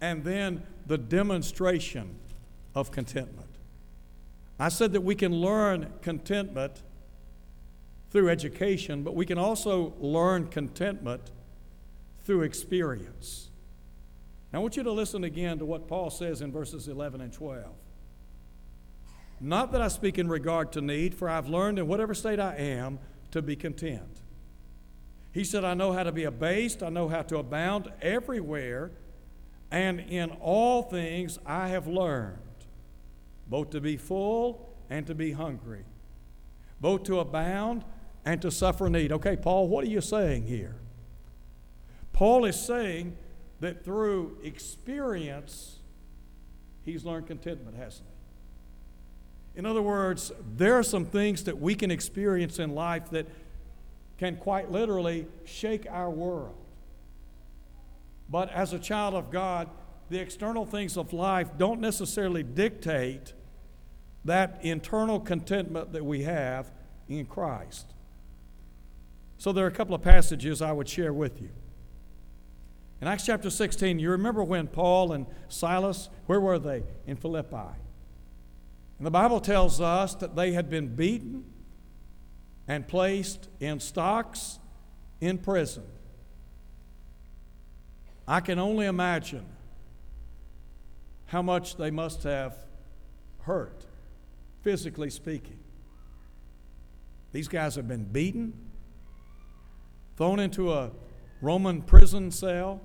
and 0.00 0.24
then 0.24 0.64
the 0.84 0.98
demonstration 0.98 2.16
of 2.74 2.90
contentment. 2.90 3.48
I 4.58 4.68
said 4.68 4.92
that 4.94 5.02
we 5.02 5.14
can 5.14 5.32
learn 5.32 5.92
contentment 6.02 6.82
through 8.10 8.30
education, 8.30 9.04
but 9.04 9.14
we 9.14 9.24
can 9.24 9.38
also 9.38 9.94
learn 10.00 10.48
contentment 10.48 11.30
through 12.24 12.42
experience. 12.42 13.48
Now, 14.52 14.58
I 14.58 14.62
want 14.62 14.76
you 14.76 14.82
to 14.82 14.92
listen 14.92 15.22
again 15.22 15.60
to 15.60 15.64
what 15.64 15.86
Paul 15.86 16.10
says 16.10 16.40
in 16.40 16.50
verses 16.50 16.88
11 16.88 17.20
and 17.20 17.32
12. 17.32 17.64
Not 19.40 19.70
that 19.70 19.80
I 19.80 19.86
speak 19.86 20.18
in 20.18 20.28
regard 20.28 20.72
to 20.72 20.80
need, 20.80 21.14
for 21.14 21.28
I've 21.28 21.48
learned 21.48 21.78
in 21.78 21.86
whatever 21.86 22.12
state 22.12 22.40
I 22.40 22.56
am 22.56 22.98
to 23.30 23.40
be 23.40 23.54
content. 23.54 24.23
He 25.34 25.42
said, 25.42 25.64
I 25.64 25.74
know 25.74 25.92
how 25.92 26.04
to 26.04 26.12
be 26.12 26.22
abased, 26.22 26.80
I 26.80 26.90
know 26.90 27.08
how 27.08 27.22
to 27.22 27.38
abound 27.38 27.90
everywhere, 28.00 28.92
and 29.68 29.98
in 29.98 30.30
all 30.40 30.82
things 30.82 31.40
I 31.44 31.68
have 31.68 31.88
learned 31.88 32.38
both 33.48 33.70
to 33.70 33.80
be 33.80 33.96
full 33.96 34.72
and 34.88 35.04
to 35.08 35.14
be 35.14 35.32
hungry, 35.32 35.84
both 36.80 37.02
to 37.04 37.18
abound 37.18 37.84
and 38.24 38.40
to 38.42 38.50
suffer 38.52 38.88
need. 38.88 39.10
Okay, 39.10 39.34
Paul, 39.34 39.66
what 39.66 39.82
are 39.82 39.88
you 39.88 40.00
saying 40.00 40.44
here? 40.44 40.76
Paul 42.12 42.44
is 42.44 42.58
saying 42.58 43.16
that 43.58 43.84
through 43.84 44.38
experience, 44.44 45.80
he's 46.84 47.04
learned 47.04 47.26
contentment, 47.26 47.76
hasn't 47.76 48.06
he? 48.06 49.58
In 49.58 49.66
other 49.66 49.82
words, 49.82 50.30
there 50.56 50.74
are 50.74 50.84
some 50.84 51.04
things 51.04 51.42
that 51.44 51.60
we 51.60 51.74
can 51.74 51.90
experience 51.90 52.60
in 52.60 52.74
life 52.74 53.10
that 53.10 53.26
can 54.18 54.36
quite 54.36 54.70
literally 54.70 55.26
shake 55.44 55.86
our 55.90 56.10
world. 56.10 56.54
But 58.28 58.50
as 58.50 58.72
a 58.72 58.78
child 58.78 59.14
of 59.14 59.30
God, 59.30 59.68
the 60.08 60.18
external 60.20 60.64
things 60.66 60.96
of 60.96 61.12
life 61.12 61.48
don't 61.58 61.80
necessarily 61.80 62.42
dictate 62.42 63.32
that 64.24 64.58
internal 64.62 65.20
contentment 65.20 65.92
that 65.92 66.04
we 66.04 66.22
have 66.22 66.70
in 67.08 67.26
Christ. 67.26 67.92
So 69.38 69.52
there 69.52 69.64
are 69.64 69.68
a 69.68 69.72
couple 69.72 69.94
of 69.94 70.02
passages 70.02 70.62
I 70.62 70.72
would 70.72 70.88
share 70.88 71.12
with 71.12 71.42
you. 71.42 71.50
In 73.00 73.08
Acts 73.08 73.26
chapter 73.26 73.50
16, 73.50 73.98
you 73.98 74.10
remember 74.10 74.42
when 74.42 74.66
Paul 74.66 75.12
and 75.12 75.26
Silas, 75.48 76.08
where 76.26 76.40
were 76.40 76.58
they? 76.58 76.84
In 77.06 77.16
Philippi. 77.16 77.56
And 78.98 79.06
the 79.06 79.10
Bible 79.10 79.40
tells 79.40 79.80
us 79.80 80.14
that 80.14 80.36
they 80.36 80.52
had 80.52 80.70
been 80.70 80.94
beaten 80.94 81.44
and 82.66 82.86
placed 82.86 83.48
in 83.60 83.80
stocks 83.80 84.58
in 85.20 85.38
prison. 85.38 85.84
I 88.26 88.40
can 88.40 88.58
only 88.58 88.86
imagine 88.86 89.44
how 91.26 91.42
much 91.42 91.76
they 91.76 91.90
must 91.90 92.22
have 92.22 92.56
hurt, 93.40 93.84
physically 94.62 95.10
speaking. 95.10 95.58
These 97.32 97.48
guys 97.48 97.74
have 97.74 97.88
been 97.88 98.04
beaten, 98.04 98.54
thrown 100.16 100.38
into 100.38 100.72
a 100.72 100.92
Roman 101.42 101.82
prison 101.82 102.30
cell, 102.30 102.80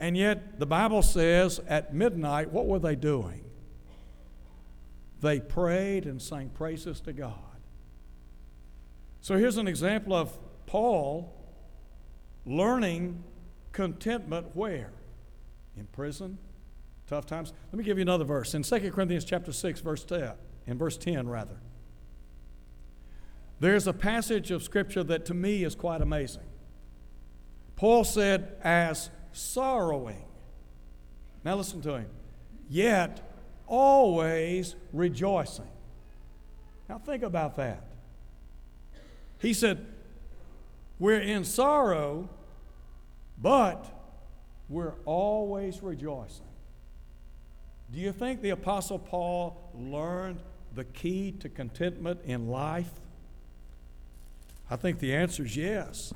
and 0.00 0.16
yet 0.16 0.58
the 0.58 0.66
Bible 0.66 1.02
says 1.02 1.60
at 1.68 1.94
midnight, 1.94 2.50
what 2.50 2.66
were 2.66 2.80
they 2.80 2.96
doing? 2.96 3.44
They 5.20 5.38
prayed 5.38 6.04
and 6.04 6.20
sang 6.20 6.48
praises 6.50 7.00
to 7.02 7.12
God. 7.12 7.51
So 9.22 9.36
here's 9.36 9.56
an 9.56 9.68
example 9.68 10.12
of 10.12 10.36
Paul 10.66 11.32
learning 12.44 13.22
contentment 13.70 14.48
where? 14.54 14.90
In 15.76 15.86
prison, 15.86 16.38
tough 17.06 17.24
times. 17.24 17.52
Let 17.70 17.78
me 17.78 17.84
give 17.84 17.98
you 17.98 18.02
another 18.02 18.24
verse. 18.24 18.52
In 18.52 18.64
2 18.64 18.90
Corinthians 18.90 19.24
chapter 19.24 19.52
6, 19.52 19.80
verse 19.80 20.04
10, 20.04 20.32
in 20.66 20.76
verse 20.76 20.96
10 20.96 21.28
rather. 21.28 21.56
There's 23.60 23.86
a 23.86 23.92
passage 23.92 24.50
of 24.50 24.64
scripture 24.64 25.04
that 25.04 25.24
to 25.26 25.34
me 25.34 25.62
is 25.62 25.76
quite 25.76 26.02
amazing. 26.02 26.42
Paul 27.76 28.02
said, 28.02 28.56
as 28.64 29.08
sorrowing. 29.30 30.24
Now 31.44 31.54
listen 31.54 31.80
to 31.82 31.94
him. 31.94 32.08
Yet 32.68 33.20
always 33.68 34.74
rejoicing. 34.92 35.70
Now 36.88 36.98
think 36.98 37.22
about 37.22 37.54
that. 37.56 37.84
He 39.42 39.52
said, 39.52 39.84
We're 41.00 41.20
in 41.20 41.44
sorrow, 41.44 42.28
but 43.36 43.84
we're 44.68 44.94
always 45.04 45.82
rejoicing. 45.82 46.46
Do 47.92 47.98
you 47.98 48.12
think 48.12 48.40
the 48.40 48.50
Apostle 48.50 49.00
Paul 49.00 49.70
learned 49.74 50.38
the 50.74 50.84
key 50.84 51.32
to 51.40 51.48
contentment 51.48 52.20
in 52.24 52.48
life? 52.48 52.90
I 54.70 54.76
think 54.76 55.00
the 55.00 55.12
answer 55.12 55.44
is 55.44 55.56
yes. 55.56 56.14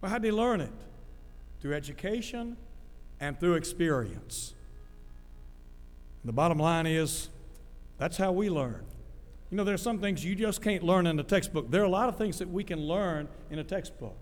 Well, 0.00 0.10
how 0.10 0.18
did 0.18 0.28
he 0.28 0.32
learn 0.32 0.62
it? 0.62 0.72
Through 1.60 1.74
education 1.74 2.56
and 3.20 3.38
through 3.38 3.54
experience. 3.54 4.54
And 6.22 6.30
the 6.30 6.32
bottom 6.32 6.58
line 6.58 6.86
is 6.86 7.28
that's 7.98 8.16
how 8.16 8.32
we 8.32 8.48
learn. 8.48 8.86
You 9.50 9.56
know, 9.56 9.64
there 9.64 9.74
are 9.74 9.78
some 9.78 9.98
things 9.98 10.24
you 10.24 10.34
just 10.34 10.60
can't 10.60 10.82
learn 10.82 11.06
in 11.06 11.18
a 11.18 11.22
textbook. 11.22 11.70
There 11.70 11.80
are 11.80 11.86
a 11.86 11.90
lot 11.90 12.08
of 12.08 12.16
things 12.16 12.38
that 12.38 12.48
we 12.48 12.64
can 12.64 12.80
learn 12.80 13.28
in 13.50 13.58
a 13.58 13.64
textbook. 13.64 14.16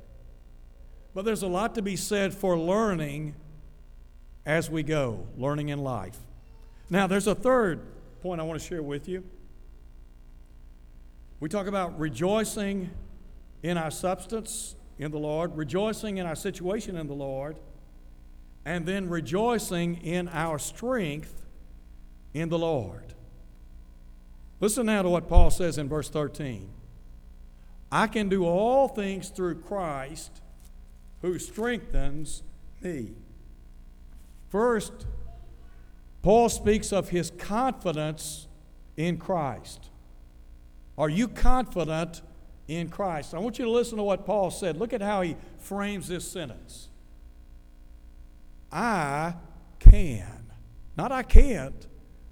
But 1.14 1.24
there's 1.24 1.42
a 1.42 1.48
lot 1.48 1.74
to 1.74 1.82
be 1.82 1.96
said 1.96 2.32
for 2.32 2.58
learning 2.58 3.34
as 4.44 4.70
we 4.70 4.82
go, 4.82 5.26
learning 5.36 5.70
in 5.70 5.80
life. 5.80 6.18
Now, 6.88 7.08
there's 7.08 7.26
a 7.26 7.34
third 7.34 7.80
point 8.22 8.40
I 8.40 8.44
want 8.44 8.60
to 8.60 8.66
share 8.66 8.82
with 8.82 9.08
you. 9.08 9.24
We 11.40 11.48
talk 11.48 11.66
about 11.66 11.98
rejoicing 11.98 12.90
in 13.62 13.76
our 13.76 13.90
substance 13.90 14.76
in 14.98 15.10
the 15.10 15.18
Lord, 15.18 15.56
rejoicing 15.56 16.18
in 16.18 16.26
our 16.26 16.36
situation 16.36 16.96
in 16.96 17.08
the 17.08 17.14
Lord, 17.14 17.56
and 18.64 18.86
then 18.86 19.08
rejoicing 19.08 19.96
in 19.96 20.28
our 20.28 20.58
strength 20.58 21.44
in 22.32 22.48
the 22.48 22.58
Lord. 22.58 23.14
Listen 24.60 24.86
now 24.86 25.02
to 25.02 25.08
what 25.08 25.28
Paul 25.28 25.50
says 25.50 25.78
in 25.78 25.88
verse 25.88 26.08
13. 26.08 26.70
I 27.92 28.06
can 28.06 28.28
do 28.28 28.44
all 28.44 28.88
things 28.88 29.28
through 29.28 29.60
Christ 29.60 30.40
who 31.22 31.38
strengthens 31.38 32.42
me. 32.80 33.12
First, 34.48 35.06
Paul 36.22 36.48
speaks 36.48 36.92
of 36.92 37.10
his 37.10 37.30
confidence 37.30 38.48
in 38.96 39.18
Christ. 39.18 39.90
Are 40.98 41.08
you 41.08 41.28
confident 41.28 42.22
in 42.66 42.88
Christ? 42.88 43.34
I 43.34 43.38
want 43.38 43.58
you 43.58 43.66
to 43.66 43.70
listen 43.70 43.98
to 43.98 44.02
what 44.02 44.24
Paul 44.24 44.50
said. 44.50 44.76
Look 44.76 44.92
at 44.92 45.02
how 45.02 45.22
he 45.22 45.36
frames 45.58 46.08
this 46.08 46.28
sentence 46.28 46.88
I 48.72 49.34
can. 49.78 50.50
Not 50.96 51.12
I 51.12 51.22
can't, 51.22 51.86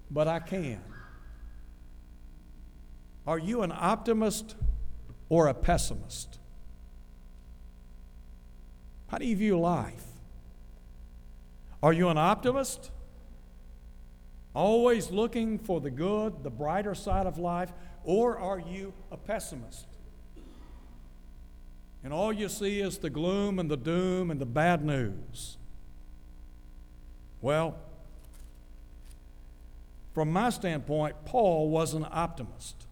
but 0.09 0.27
I 0.27 0.39
can. 0.39 0.81
Are 3.27 3.39
you 3.39 3.63
an 3.63 3.71
optimist 3.71 4.55
or 5.29 5.47
a 5.47 5.53
pessimist? 5.53 6.39
How 9.07 9.17
do 9.17 9.25
you 9.25 9.35
view 9.35 9.59
life? 9.59 10.03
Are 11.81 11.93
you 11.93 12.09
an 12.09 12.17
optimist? 12.17 12.91
Always 14.53 15.11
looking 15.11 15.59
for 15.59 15.81
the 15.81 15.91
good, 15.91 16.43
the 16.43 16.49
brighter 16.49 16.95
side 16.95 17.25
of 17.25 17.37
life? 17.37 17.71
Or 18.03 18.37
are 18.37 18.59
you 18.59 18.93
a 19.11 19.17
pessimist? 19.17 19.87
And 22.03 22.13
all 22.13 22.31
you 22.31 22.49
see 22.49 22.79
is 22.79 22.99
the 22.99 23.09
gloom 23.09 23.57
and 23.57 23.69
the 23.69 23.77
doom 23.77 24.29
and 24.29 24.39
the 24.39 24.45
bad 24.45 24.85
news. 24.85 25.57
Well, 27.41 27.75
from 30.13 30.31
my 30.31 30.51
standpoint, 30.51 31.15
Paul 31.25 31.69
was 31.69 31.93
an 31.93 32.05
optimist. 32.09 32.85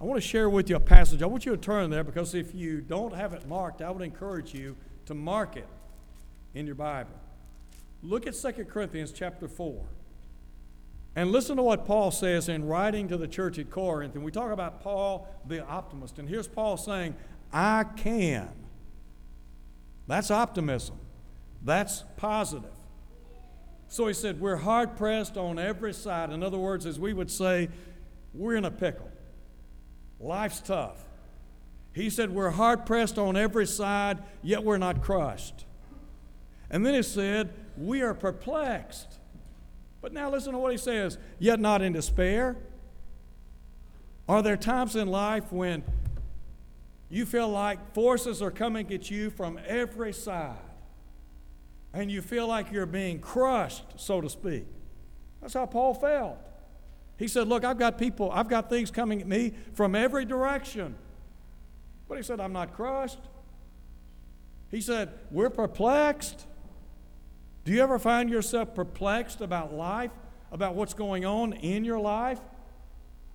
I 0.00 0.04
want 0.04 0.20
to 0.20 0.26
share 0.26 0.50
with 0.50 0.68
you 0.68 0.76
a 0.76 0.80
passage. 0.80 1.22
I 1.22 1.26
want 1.26 1.46
you 1.46 1.52
to 1.52 1.58
turn 1.58 1.90
there 1.90 2.04
because 2.04 2.34
if 2.34 2.54
you 2.54 2.80
don't 2.80 3.14
have 3.14 3.32
it 3.32 3.46
marked, 3.46 3.80
I 3.80 3.90
would 3.90 4.02
encourage 4.02 4.52
you 4.52 4.76
to 5.06 5.14
mark 5.14 5.56
it 5.56 5.68
in 6.54 6.66
your 6.66 6.74
Bible. 6.74 7.14
Look 8.02 8.26
at 8.26 8.34
2 8.34 8.64
Corinthians 8.64 9.12
chapter 9.12 9.48
4. 9.48 9.84
And 11.16 11.30
listen 11.30 11.56
to 11.56 11.62
what 11.62 11.84
Paul 11.84 12.10
says 12.10 12.48
in 12.48 12.66
writing 12.66 13.08
to 13.08 13.16
the 13.16 13.28
church 13.28 13.58
at 13.58 13.70
Corinth. 13.70 14.14
And 14.14 14.24
we 14.24 14.32
talk 14.32 14.50
about 14.50 14.82
Paul 14.82 15.28
the 15.46 15.64
optimist. 15.64 16.18
And 16.18 16.28
here's 16.28 16.48
Paul 16.48 16.76
saying, 16.76 17.14
I 17.52 17.84
can. 17.96 18.48
That's 20.06 20.30
optimism. 20.30 20.98
That's 21.62 22.04
positive. 22.16 22.70
So 23.88 24.08
he 24.08 24.12
said, 24.12 24.40
We're 24.40 24.56
hard 24.56 24.96
pressed 24.96 25.36
on 25.36 25.58
every 25.58 25.94
side. 25.94 26.30
In 26.30 26.42
other 26.42 26.58
words, 26.58 26.84
as 26.84 26.98
we 26.98 27.12
would 27.12 27.30
say, 27.30 27.68
we're 28.34 28.56
in 28.56 28.64
a 28.64 28.70
pickle. 28.70 29.10
Life's 30.20 30.60
tough. 30.60 30.98
He 31.92 32.10
said, 32.10 32.30
We're 32.30 32.50
hard 32.50 32.86
pressed 32.86 33.18
on 33.18 33.36
every 33.36 33.66
side, 33.66 34.22
yet 34.42 34.64
we're 34.64 34.78
not 34.78 35.02
crushed. 35.02 35.64
And 36.70 36.84
then 36.84 36.94
he 36.94 37.02
said, 37.02 37.52
We 37.76 38.02
are 38.02 38.14
perplexed. 38.14 39.18
But 40.00 40.12
now 40.12 40.30
listen 40.30 40.52
to 40.52 40.58
what 40.58 40.72
he 40.72 40.78
says, 40.78 41.18
yet 41.38 41.60
not 41.60 41.80
in 41.80 41.92
despair. 41.92 42.56
Are 44.28 44.42
there 44.42 44.56
times 44.56 44.96
in 44.96 45.08
life 45.08 45.50
when 45.50 45.82
you 47.08 47.24
feel 47.24 47.48
like 47.48 47.94
forces 47.94 48.42
are 48.42 48.50
coming 48.50 48.92
at 48.92 49.10
you 49.10 49.30
from 49.30 49.58
every 49.66 50.12
side? 50.12 50.56
and 51.94 52.10
you 52.10 52.20
feel 52.20 52.46
like 52.46 52.72
you're 52.72 52.86
being 52.86 53.20
crushed, 53.20 53.84
so 53.96 54.20
to 54.20 54.28
speak. 54.28 54.66
That's 55.40 55.54
how 55.54 55.66
Paul 55.66 55.94
felt. 55.94 56.38
He 57.18 57.28
said, 57.28 57.48
Look, 57.48 57.64
I've 57.64 57.78
got 57.78 57.98
people, 57.98 58.30
I've 58.30 58.48
got 58.48 58.68
things 58.68 58.90
coming 58.90 59.20
at 59.20 59.26
me 59.26 59.54
from 59.74 59.94
every 59.94 60.24
direction. 60.24 60.96
But 62.08 62.16
he 62.16 62.22
said, 62.22 62.40
I'm 62.40 62.52
not 62.52 62.74
crushed. 62.74 63.20
He 64.70 64.80
said, 64.80 65.12
We're 65.30 65.50
perplexed. 65.50 66.46
Do 67.64 67.72
you 67.72 67.82
ever 67.82 67.98
find 67.98 68.28
yourself 68.28 68.74
perplexed 68.74 69.40
about 69.40 69.72
life, 69.72 70.10
about 70.52 70.74
what's 70.74 70.92
going 70.92 71.24
on 71.24 71.54
in 71.54 71.84
your 71.84 71.98
life, 71.98 72.40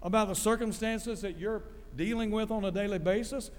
about 0.03 0.27
the 0.27 0.35
circumstances 0.35 1.21
that 1.21 1.37
you're 1.37 1.63
dealing 1.95 2.29
with 2.29 2.51
on 2.51 2.63
a 2.65 2.71
daily 2.71 2.99
basis? 2.99 3.49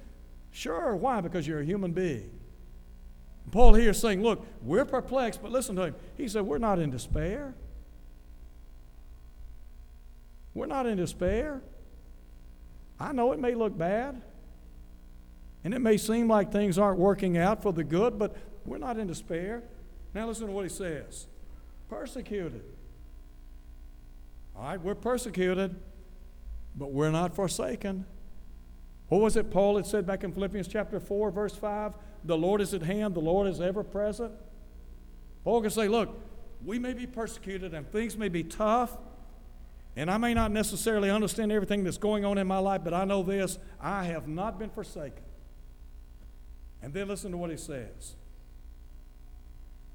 Sure. 0.52 0.94
Why? 0.94 1.20
Because 1.20 1.46
you're 1.46 1.60
a 1.60 1.64
human 1.64 1.92
being. 1.92 2.30
Paul 3.50 3.74
here 3.74 3.90
is 3.90 3.98
saying, 3.98 4.22
Look, 4.22 4.46
we're 4.62 4.84
perplexed, 4.84 5.42
but 5.42 5.50
listen 5.50 5.74
to 5.76 5.84
him. 5.84 5.94
He 6.16 6.28
said, 6.28 6.42
We're 6.42 6.58
not 6.58 6.78
in 6.78 6.90
despair. 6.90 7.54
We're 10.54 10.66
not 10.66 10.86
in 10.86 10.96
despair. 10.96 11.62
I 12.98 13.12
know 13.12 13.32
it 13.32 13.38
may 13.38 13.54
look 13.54 13.76
bad, 13.76 14.20
and 15.64 15.72
it 15.72 15.78
may 15.78 15.96
seem 15.96 16.28
like 16.28 16.52
things 16.52 16.78
aren't 16.78 16.98
working 16.98 17.38
out 17.38 17.62
for 17.62 17.72
the 17.72 17.84
good, 17.84 18.18
but 18.18 18.36
we're 18.66 18.78
not 18.78 18.98
in 18.98 19.06
despair. 19.06 19.62
Now, 20.14 20.26
listen 20.26 20.46
to 20.46 20.52
what 20.52 20.64
he 20.64 20.68
says 20.68 21.26
persecuted. 21.88 22.62
All 24.56 24.62
right, 24.62 24.80
we're 24.80 24.94
persecuted, 24.94 25.74
but 26.76 26.92
we're 26.92 27.10
not 27.10 27.34
forsaken. 27.34 28.04
What 29.08 29.22
was 29.22 29.36
it 29.36 29.50
Paul 29.50 29.76
had 29.76 29.86
said 29.86 30.06
back 30.06 30.22
in 30.22 30.32
Philippians 30.32 30.68
chapter 30.68 31.00
4, 31.00 31.30
verse 31.32 31.56
5? 31.56 31.94
The 32.24 32.36
Lord 32.36 32.60
is 32.60 32.74
at 32.74 32.82
hand, 32.82 33.14
the 33.14 33.20
Lord 33.20 33.48
is 33.48 33.60
ever 33.60 33.82
present. 33.82 34.32
Paul 35.42 35.62
can 35.62 35.70
say, 35.70 35.88
Look, 35.88 36.16
we 36.64 36.78
may 36.78 36.92
be 36.92 37.06
persecuted 37.06 37.74
and 37.74 37.90
things 37.90 38.16
may 38.16 38.28
be 38.28 38.44
tough, 38.44 38.96
and 39.96 40.10
I 40.10 40.16
may 40.18 40.34
not 40.34 40.50
necessarily 40.50 41.10
understand 41.10 41.52
everything 41.52 41.84
that's 41.84 41.98
going 41.98 42.24
on 42.24 42.38
in 42.38 42.46
my 42.46 42.58
life, 42.58 42.82
but 42.84 42.94
I 42.94 43.04
know 43.04 43.22
this 43.22 43.58
I 43.80 44.04
have 44.04 44.28
not 44.28 44.58
been 44.58 44.70
forsaken. 44.70 45.24
And 46.82 46.94
then 46.94 47.08
listen 47.08 47.32
to 47.32 47.36
what 47.36 47.50
he 47.50 47.56
says 47.56 48.14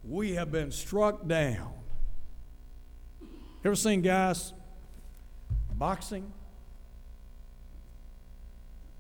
We 0.04 0.34
have 0.34 0.52
been 0.52 0.72
struck 0.72 1.28
down. 1.28 1.74
Ever 3.64 3.76
seen 3.76 4.02
guys 4.02 4.54
boxing? 5.74 6.32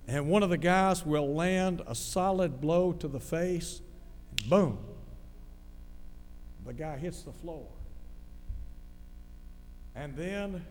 and 0.07 0.27
one 0.29 0.43
of 0.43 0.49
the 0.49 0.57
guys 0.57 1.05
will 1.05 1.33
land 1.33 1.81
a 1.87 1.95
solid 1.95 2.61
blow 2.61 2.93
to 2.93 3.07
the 3.07 3.19
face, 3.19 3.81
and 4.29 4.49
boom, 4.49 4.77
the 6.65 6.73
guy 6.73 6.97
hits 6.97 7.23
the 7.23 7.31
floor. 7.31 7.65
And 9.95 10.15
then 10.15 10.65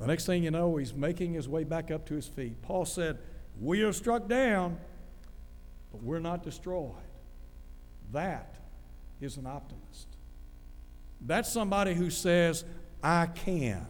the 0.00 0.06
next 0.06 0.24
thing 0.24 0.42
you 0.42 0.50
know, 0.50 0.76
he's 0.76 0.94
making 0.94 1.34
his 1.34 1.46
way 1.46 1.62
back 1.62 1.90
up 1.90 2.06
to 2.06 2.14
his 2.14 2.26
feet. 2.26 2.62
Paul 2.62 2.86
said, 2.86 3.18
We 3.60 3.82
are 3.82 3.92
struck 3.92 4.28
down, 4.28 4.78
but 5.92 6.02
we're 6.02 6.20
not 6.20 6.42
destroyed. 6.42 6.94
That 8.10 8.56
is 9.20 9.36
an 9.36 9.46
optimist. 9.46 10.08
That's 11.20 11.52
somebody 11.52 11.92
who 11.92 12.08
says, 12.08 12.64
I 13.02 13.26
can. 13.26 13.86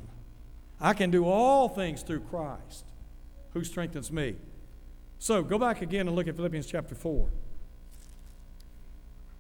I 0.81 0.95
can 0.95 1.13
do 1.13 1.27
all 1.27 1.69
things 1.69 2.03
through 2.03 2.21
Christ 2.21 2.87
who 3.53 3.63
strengthens 3.63 4.11
me. 4.11 4.35
So 5.21 5.45
go 5.45 5.59
back 5.59 5.81
again 5.81 6.09
and 6.09 6.17
look 6.17 6.27
at 6.27 6.35
Philippians 6.35 6.67
chapter 6.67 6.97
4. 6.97 7.29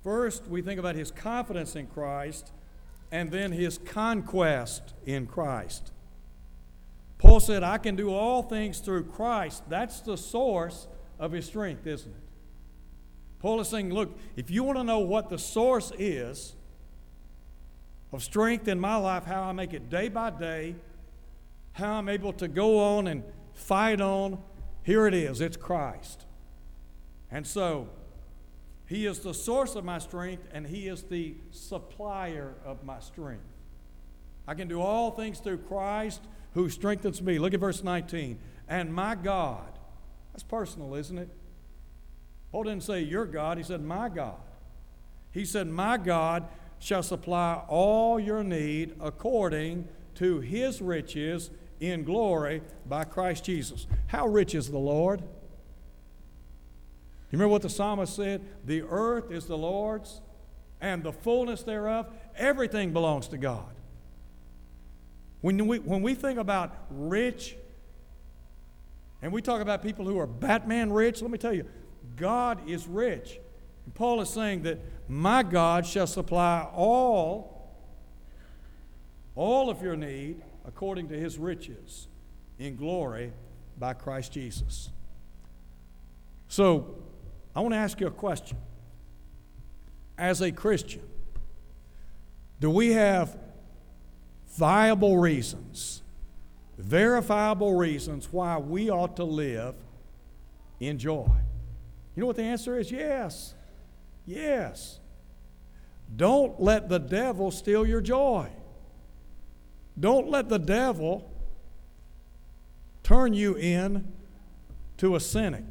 First, 0.04 0.46
we 0.46 0.62
think 0.62 0.78
about 0.78 0.94
his 0.94 1.10
confidence 1.10 1.74
in 1.74 1.88
Christ 1.88 2.52
and 3.10 3.32
then 3.32 3.50
his 3.50 3.78
conquest 3.78 4.94
in 5.04 5.26
Christ. 5.26 5.90
Paul 7.20 7.38
said, 7.38 7.62
I 7.62 7.76
can 7.76 7.96
do 7.96 8.14
all 8.14 8.42
things 8.42 8.78
through 8.78 9.04
Christ. 9.04 9.68
That's 9.68 10.00
the 10.00 10.16
source 10.16 10.88
of 11.18 11.32
his 11.32 11.44
strength, 11.44 11.86
isn't 11.86 12.10
it? 12.10 12.22
Paul 13.40 13.60
is 13.60 13.68
saying, 13.68 13.92
look, 13.92 14.18
if 14.36 14.50
you 14.50 14.64
want 14.64 14.78
to 14.78 14.84
know 14.84 15.00
what 15.00 15.28
the 15.28 15.36
source 15.36 15.92
is 15.98 16.54
of 18.10 18.22
strength 18.22 18.68
in 18.68 18.80
my 18.80 18.96
life, 18.96 19.26
how 19.26 19.42
I 19.42 19.52
make 19.52 19.74
it 19.74 19.90
day 19.90 20.08
by 20.08 20.30
day, 20.30 20.76
how 21.72 21.92
I'm 21.92 22.08
able 22.08 22.32
to 22.34 22.48
go 22.48 22.78
on 22.78 23.06
and 23.06 23.22
fight 23.52 24.00
on. 24.00 24.38
Here 24.82 25.06
it 25.06 25.12
is 25.12 25.42
it's 25.42 25.58
Christ. 25.58 26.24
And 27.30 27.46
so, 27.46 27.90
He 28.86 29.04
is 29.04 29.18
the 29.18 29.34
source 29.34 29.74
of 29.74 29.84
my 29.84 29.98
strength, 29.98 30.48
and 30.54 30.66
He 30.66 30.88
is 30.88 31.02
the 31.02 31.34
supplier 31.50 32.54
of 32.64 32.82
my 32.82 32.98
strength. 33.00 33.44
I 34.48 34.54
can 34.54 34.68
do 34.68 34.80
all 34.80 35.10
things 35.10 35.38
through 35.38 35.58
Christ 35.58 36.22
who 36.54 36.68
strengthens 36.68 37.22
me. 37.22 37.38
Look 37.38 37.54
at 37.54 37.60
verse 37.60 37.82
19. 37.82 38.38
And 38.68 38.94
my 38.94 39.14
God, 39.14 39.78
that's 40.32 40.42
personal, 40.42 40.94
isn't 40.94 41.18
it? 41.18 41.28
Paul 42.52 42.64
didn't 42.64 42.82
say 42.82 43.00
your 43.02 43.26
God, 43.26 43.58
he 43.58 43.64
said 43.64 43.82
my 43.82 44.08
God. 44.08 44.36
He 45.32 45.44
said, 45.44 45.68
My 45.68 45.96
God 45.96 46.46
shall 46.78 47.02
supply 47.02 47.62
all 47.68 48.18
your 48.18 48.42
need 48.42 48.94
according 49.00 49.86
to 50.16 50.40
his 50.40 50.82
riches 50.82 51.50
in 51.78 52.04
glory 52.04 52.62
by 52.86 53.04
Christ 53.04 53.44
Jesus. 53.44 53.86
How 54.08 54.26
rich 54.26 54.54
is 54.54 54.70
the 54.70 54.78
Lord? 54.78 55.20
You 55.20 55.26
remember 57.38 57.52
what 57.52 57.62
the 57.62 57.70
psalmist 57.70 58.16
said? 58.16 58.42
The 58.64 58.82
earth 58.82 59.30
is 59.30 59.46
the 59.46 59.56
Lord's 59.56 60.20
and 60.80 61.02
the 61.02 61.12
fullness 61.12 61.62
thereof. 61.62 62.06
Everything 62.36 62.92
belongs 62.92 63.28
to 63.28 63.38
God. 63.38 63.72
When 65.40 65.66
we, 65.66 65.78
when 65.78 66.02
we 66.02 66.14
think 66.14 66.38
about 66.38 66.74
rich, 66.90 67.56
and 69.22 69.32
we 69.32 69.42
talk 69.42 69.60
about 69.60 69.82
people 69.82 70.04
who 70.06 70.18
are 70.18 70.26
Batman 70.26 70.92
rich, 70.92 71.22
let 71.22 71.30
me 71.30 71.38
tell 71.38 71.52
you, 71.52 71.64
God 72.16 72.68
is 72.68 72.86
rich. 72.86 73.38
And 73.84 73.94
Paul 73.94 74.20
is 74.20 74.28
saying 74.28 74.62
that 74.62 74.78
my 75.08 75.42
God 75.42 75.86
shall 75.86 76.06
supply 76.06 76.68
all, 76.74 77.74
all 79.34 79.70
of 79.70 79.82
your 79.82 79.96
need 79.96 80.42
according 80.66 81.08
to 81.08 81.18
his 81.18 81.38
riches 81.38 82.08
in 82.58 82.76
glory 82.76 83.32
by 83.78 83.94
Christ 83.94 84.32
Jesus. 84.32 84.90
So, 86.48 86.96
I 87.54 87.60
want 87.60 87.72
to 87.72 87.78
ask 87.78 88.00
you 88.00 88.06
a 88.06 88.12
question. 88.12 88.56
As 90.16 90.42
a 90.42 90.52
Christian, 90.52 91.02
do 92.60 92.70
we 92.70 92.92
have 92.92 93.36
viable 94.60 95.16
reasons, 95.16 96.02
verifiable 96.76 97.72
reasons 97.72 98.30
why 98.30 98.58
we 98.58 98.90
ought 98.90 99.16
to 99.16 99.24
live 99.24 99.74
in 100.78 100.98
joy? 100.98 101.30
You 102.14 102.20
know 102.20 102.26
what 102.26 102.36
the 102.36 102.42
answer 102.42 102.78
is? 102.78 102.92
Yes. 102.92 103.54
Yes. 104.26 105.00
Don't 106.14 106.60
let 106.60 106.90
the 106.90 106.98
devil 106.98 107.50
steal 107.50 107.86
your 107.86 108.02
joy. 108.02 108.50
Don't 109.98 110.28
let 110.28 110.50
the 110.50 110.58
devil 110.58 111.30
turn 113.02 113.32
you 113.32 113.54
in 113.54 114.12
to 114.98 115.16
a 115.16 115.20
cynic. 115.20 115.64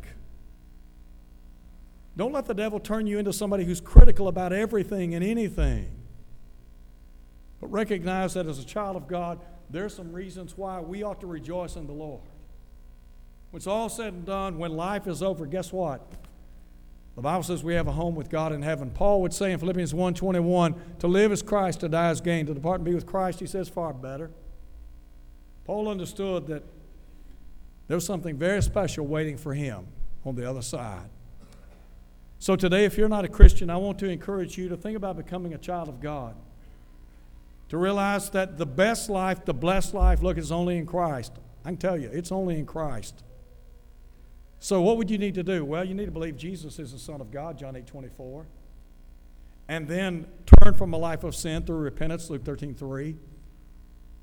Don't 2.18 2.34
let 2.34 2.48
the 2.48 2.56
devil 2.56 2.80
turn 2.80 3.06
you 3.06 3.20
into 3.20 3.34
somebody 3.34 3.66
who's 3.66 3.82
critical 3.82 4.28
about 4.28 4.52
everything 4.52 5.14
and 5.14 5.24
anything. 5.24 5.99
But 7.60 7.68
recognize 7.68 8.34
that 8.36 8.48
as 8.48 8.60
a 8.60 8.66
child 8.66 8.96
of 8.96 9.08
God, 9.08 9.40
there's 9.70 9.94
some 9.94 10.14
reasons 10.14 10.58
why 10.58 10.80
we 10.80 11.04
ought 11.04 11.20
to 11.22 11.28
rejoice 11.28 11.76
in 11.76 11.88
the 11.88 11.94
Lord. 11.94 12.22
When 13.52 13.60
it's 13.60 13.68
all 13.68 13.90
said 13.90 14.14
and 14.14 14.26
done, 14.26 14.58
when 14.58 14.76
life 14.76 15.08
is 15.08 15.22
over, 15.22 15.46
guess 15.46 15.74
what? 15.74 16.02
The 17.16 17.22
Bible 17.22 17.44
says 17.44 17.64
we 17.64 17.74
have 17.74 17.88
a 17.88 17.92
home 17.92 18.16
with 18.16 18.30
God 18.30 18.54
in 18.54 18.62
heaven. 18.62 18.92
Paul 18.92 19.22
would 19.24 19.34
say 19.34 19.52
in 19.52 19.60
Philippians 19.60 19.94
1:21, 19.94 20.76
"To 21.00 21.08
live 21.08 21.32
is 21.32 21.42
Christ, 21.42 21.82
to 21.82 21.90
die 21.90 22.12
is 22.12 22.22
gain. 22.22 22.46
To 22.46 22.54
depart 22.54 22.78
and 22.78 22.86
be 22.86 22.94
with 22.94 23.06
Christ," 23.06 23.40
he 23.40 23.46
says, 23.46 23.68
far 23.68 23.94
better. 23.94 24.32
Paul 25.66 25.90
understood 25.90 26.48
that 26.48 26.64
there 27.88 27.98
was 27.98 28.06
something 28.06 28.38
very 28.38 28.62
special 28.62 29.06
waiting 29.06 29.36
for 29.36 29.54
him 29.54 29.88
on 30.24 30.36
the 30.36 30.50
other 30.50 30.62
side. 30.62 31.10
So 32.38 32.56
today, 32.56 32.86
if 32.86 32.98
you're 32.98 33.10
not 33.10 33.26
a 33.26 33.28
Christian, 33.28 33.70
I 33.70 33.78
want 33.78 34.00
to 34.00 34.08
encourage 34.08 34.58
you 34.58 34.70
to 34.70 34.78
think 34.78 34.96
about 34.96 35.18
becoming 35.18 35.54
a 35.54 35.58
child 35.58 35.90
of 35.90 36.00
God. 36.00 36.36
To 37.70 37.78
realize 37.78 38.32
that 38.32 38.58
the 38.58 38.66
best 38.66 39.10
life, 39.10 39.46
the 39.46 39.54
blessed 39.54 39.94
life, 39.94 40.22
look, 40.22 40.38
is 40.38 40.52
only 40.52 40.78
in 40.78 40.86
Christ. 40.86 41.34
I 41.64 41.70
can 41.70 41.78
tell 41.78 41.98
you, 41.98 42.10
it's 42.12 42.32
only 42.32 42.58
in 42.58 42.66
Christ. 42.66 43.24
So, 44.60 44.82
what 44.82 44.98
would 44.98 45.10
you 45.10 45.18
need 45.18 45.36
to 45.36 45.44
do? 45.44 45.64
Well, 45.64 45.86
you 45.86 45.94
need 45.94 46.06
to 46.06 46.12
believe 46.12 46.36
Jesus 46.36 46.80
is 46.80 46.92
the 46.92 47.00
Son 47.00 47.22
of 47.22 47.32
God, 47.32 47.58
John 47.58 47.76
8 47.76 47.86
24. 47.86 48.46
And 49.68 49.88
then 49.88 50.26
turn 50.64 50.74
from 50.74 50.94
a 50.94 50.98
life 50.98 51.24
of 51.24 51.36
sin 51.36 51.64
through 51.64 51.78
repentance, 51.78 52.30
Luke 52.30 52.44
13 52.44 52.74
3. 52.74 53.16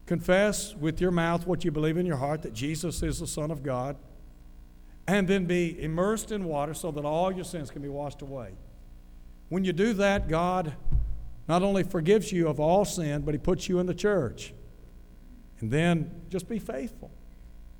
Confess 0.06 0.74
with 0.74 1.00
your 1.00 1.10
mouth 1.12 1.46
what 1.46 1.64
you 1.64 1.70
believe 1.70 1.96
in 1.96 2.04
your 2.04 2.16
heart 2.16 2.42
that 2.42 2.52
Jesus 2.52 3.02
is 3.02 3.20
the 3.20 3.26
Son 3.26 3.50
of 3.50 3.62
God. 3.62 3.96
And 5.08 5.28
then 5.28 5.46
be 5.46 5.80
immersed 5.80 6.32
in 6.32 6.44
water 6.44 6.74
so 6.74 6.90
that 6.90 7.04
all 7.04 7.32
your 7.32 7.44
sins 7.44 7.70
can 7.70 7.80
be 7.80 7.88
washed 7.88 8.22
away. 8.22 8.54
When 9.48 9.64
you 9.64 9.72
do 9.72 9.92
that, 9.94 10.28
God 10.28 10.74
not 11.48 11.62
only 11.62 11.82
forgives 11.82 12.32
you 12.32 12.48
of 12.48 12.58
all 12.58 12.84
sin, 12.84 13.22
but 13.22 13.34
He 13.34 13.38
puts 13.38 13.68
you 13.68 13.78
in 13.78 13.86
the 13.86 13.94
church. 13.94 14.52
And 15.60 15.70
then 15.70 16.22
just 16.28 16.48
be 16.48 16.58
faithful. 16.58 17.10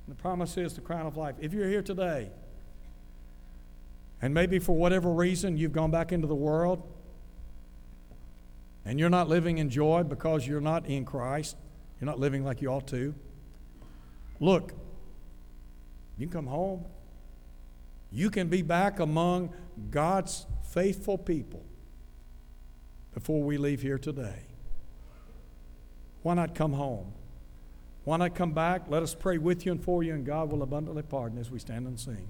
And 0.05 0.15
the 0.15 0.21
promise 0.21 0.57
is 0.57 0.73
the 0.73 0.81
crown 0.81 1.05
of 1.05 1.17
life. 1.17 1.35
If 1.39 1.53
you're 1.53 1.69
here 1.69 1.81
today, 1.81 2.31
and 4.21 4.33
maybe 4.33 4.59
for 4.59 4.75
whatever 4.75 5.11
reason 5.11 5.57
you've 5.57 5.73
gone 5.73 5.91
back 5.91 6.11
into 6.11 6.27
the 6.27 6.35
world 6.35 6.81
and 8.83 8.99
you're 8.99 9.09
not 9.09 9.27
living 9.27 9.59
in 9.59 9.69
joy 9.69 10.01
because 10.03 10.47
you're 10.47 10.61
not 10.61 10.87
in 10.87 11.05
Christ, 11.05 11.55
you're 11.99 12.07
not 12.07 12.19
living 12.19 12.43
like 12.43 12.61
you 12.61 12.69
ought 12.69 12.87
to. 12.87 13.13
Look, 14.39 14.73
you 16.17 16.25
can 16.25 16.33
come 16.33 16.47
home. 16.47 16.85
You 18.11 18.31
can 18.31 18.47
be 18.47 18.61
back 18.61 18.99
among 18.99 19.53
God's 19.91 20.47
faithful 20.71 21.17
people 21.17 21.63
before 23.17 23.41
we 23.41 23.57
leave 23.57 23.81
here 23.81 23.97
today. 23.97 24.43
Why 26.21 26.35
not 26.35 26.53
come 26.53 26.73
home? 26.73 27.13
Why 28.03 28.17
not 28.17 28.35
come 28.35 28.51
back? 28.51 28.83
Let 28.89 29.01
us 29.01 29.15
pray 29.15 29.39
with 29.39 29.65
you 29.65 29.71
and 29.71 29.83
for 29.83 30.03
you, 30.03 30.13
and 30.13 30.23
God 30.23 30.51
will 30.51 30.61
abundantly 30.61 31.01
pardon 31.01 31.39
as 31.39 31.49
we 31.49 31.57
stand 31.57 31.87
and 31.87 31.99
sing. 31.99 32.27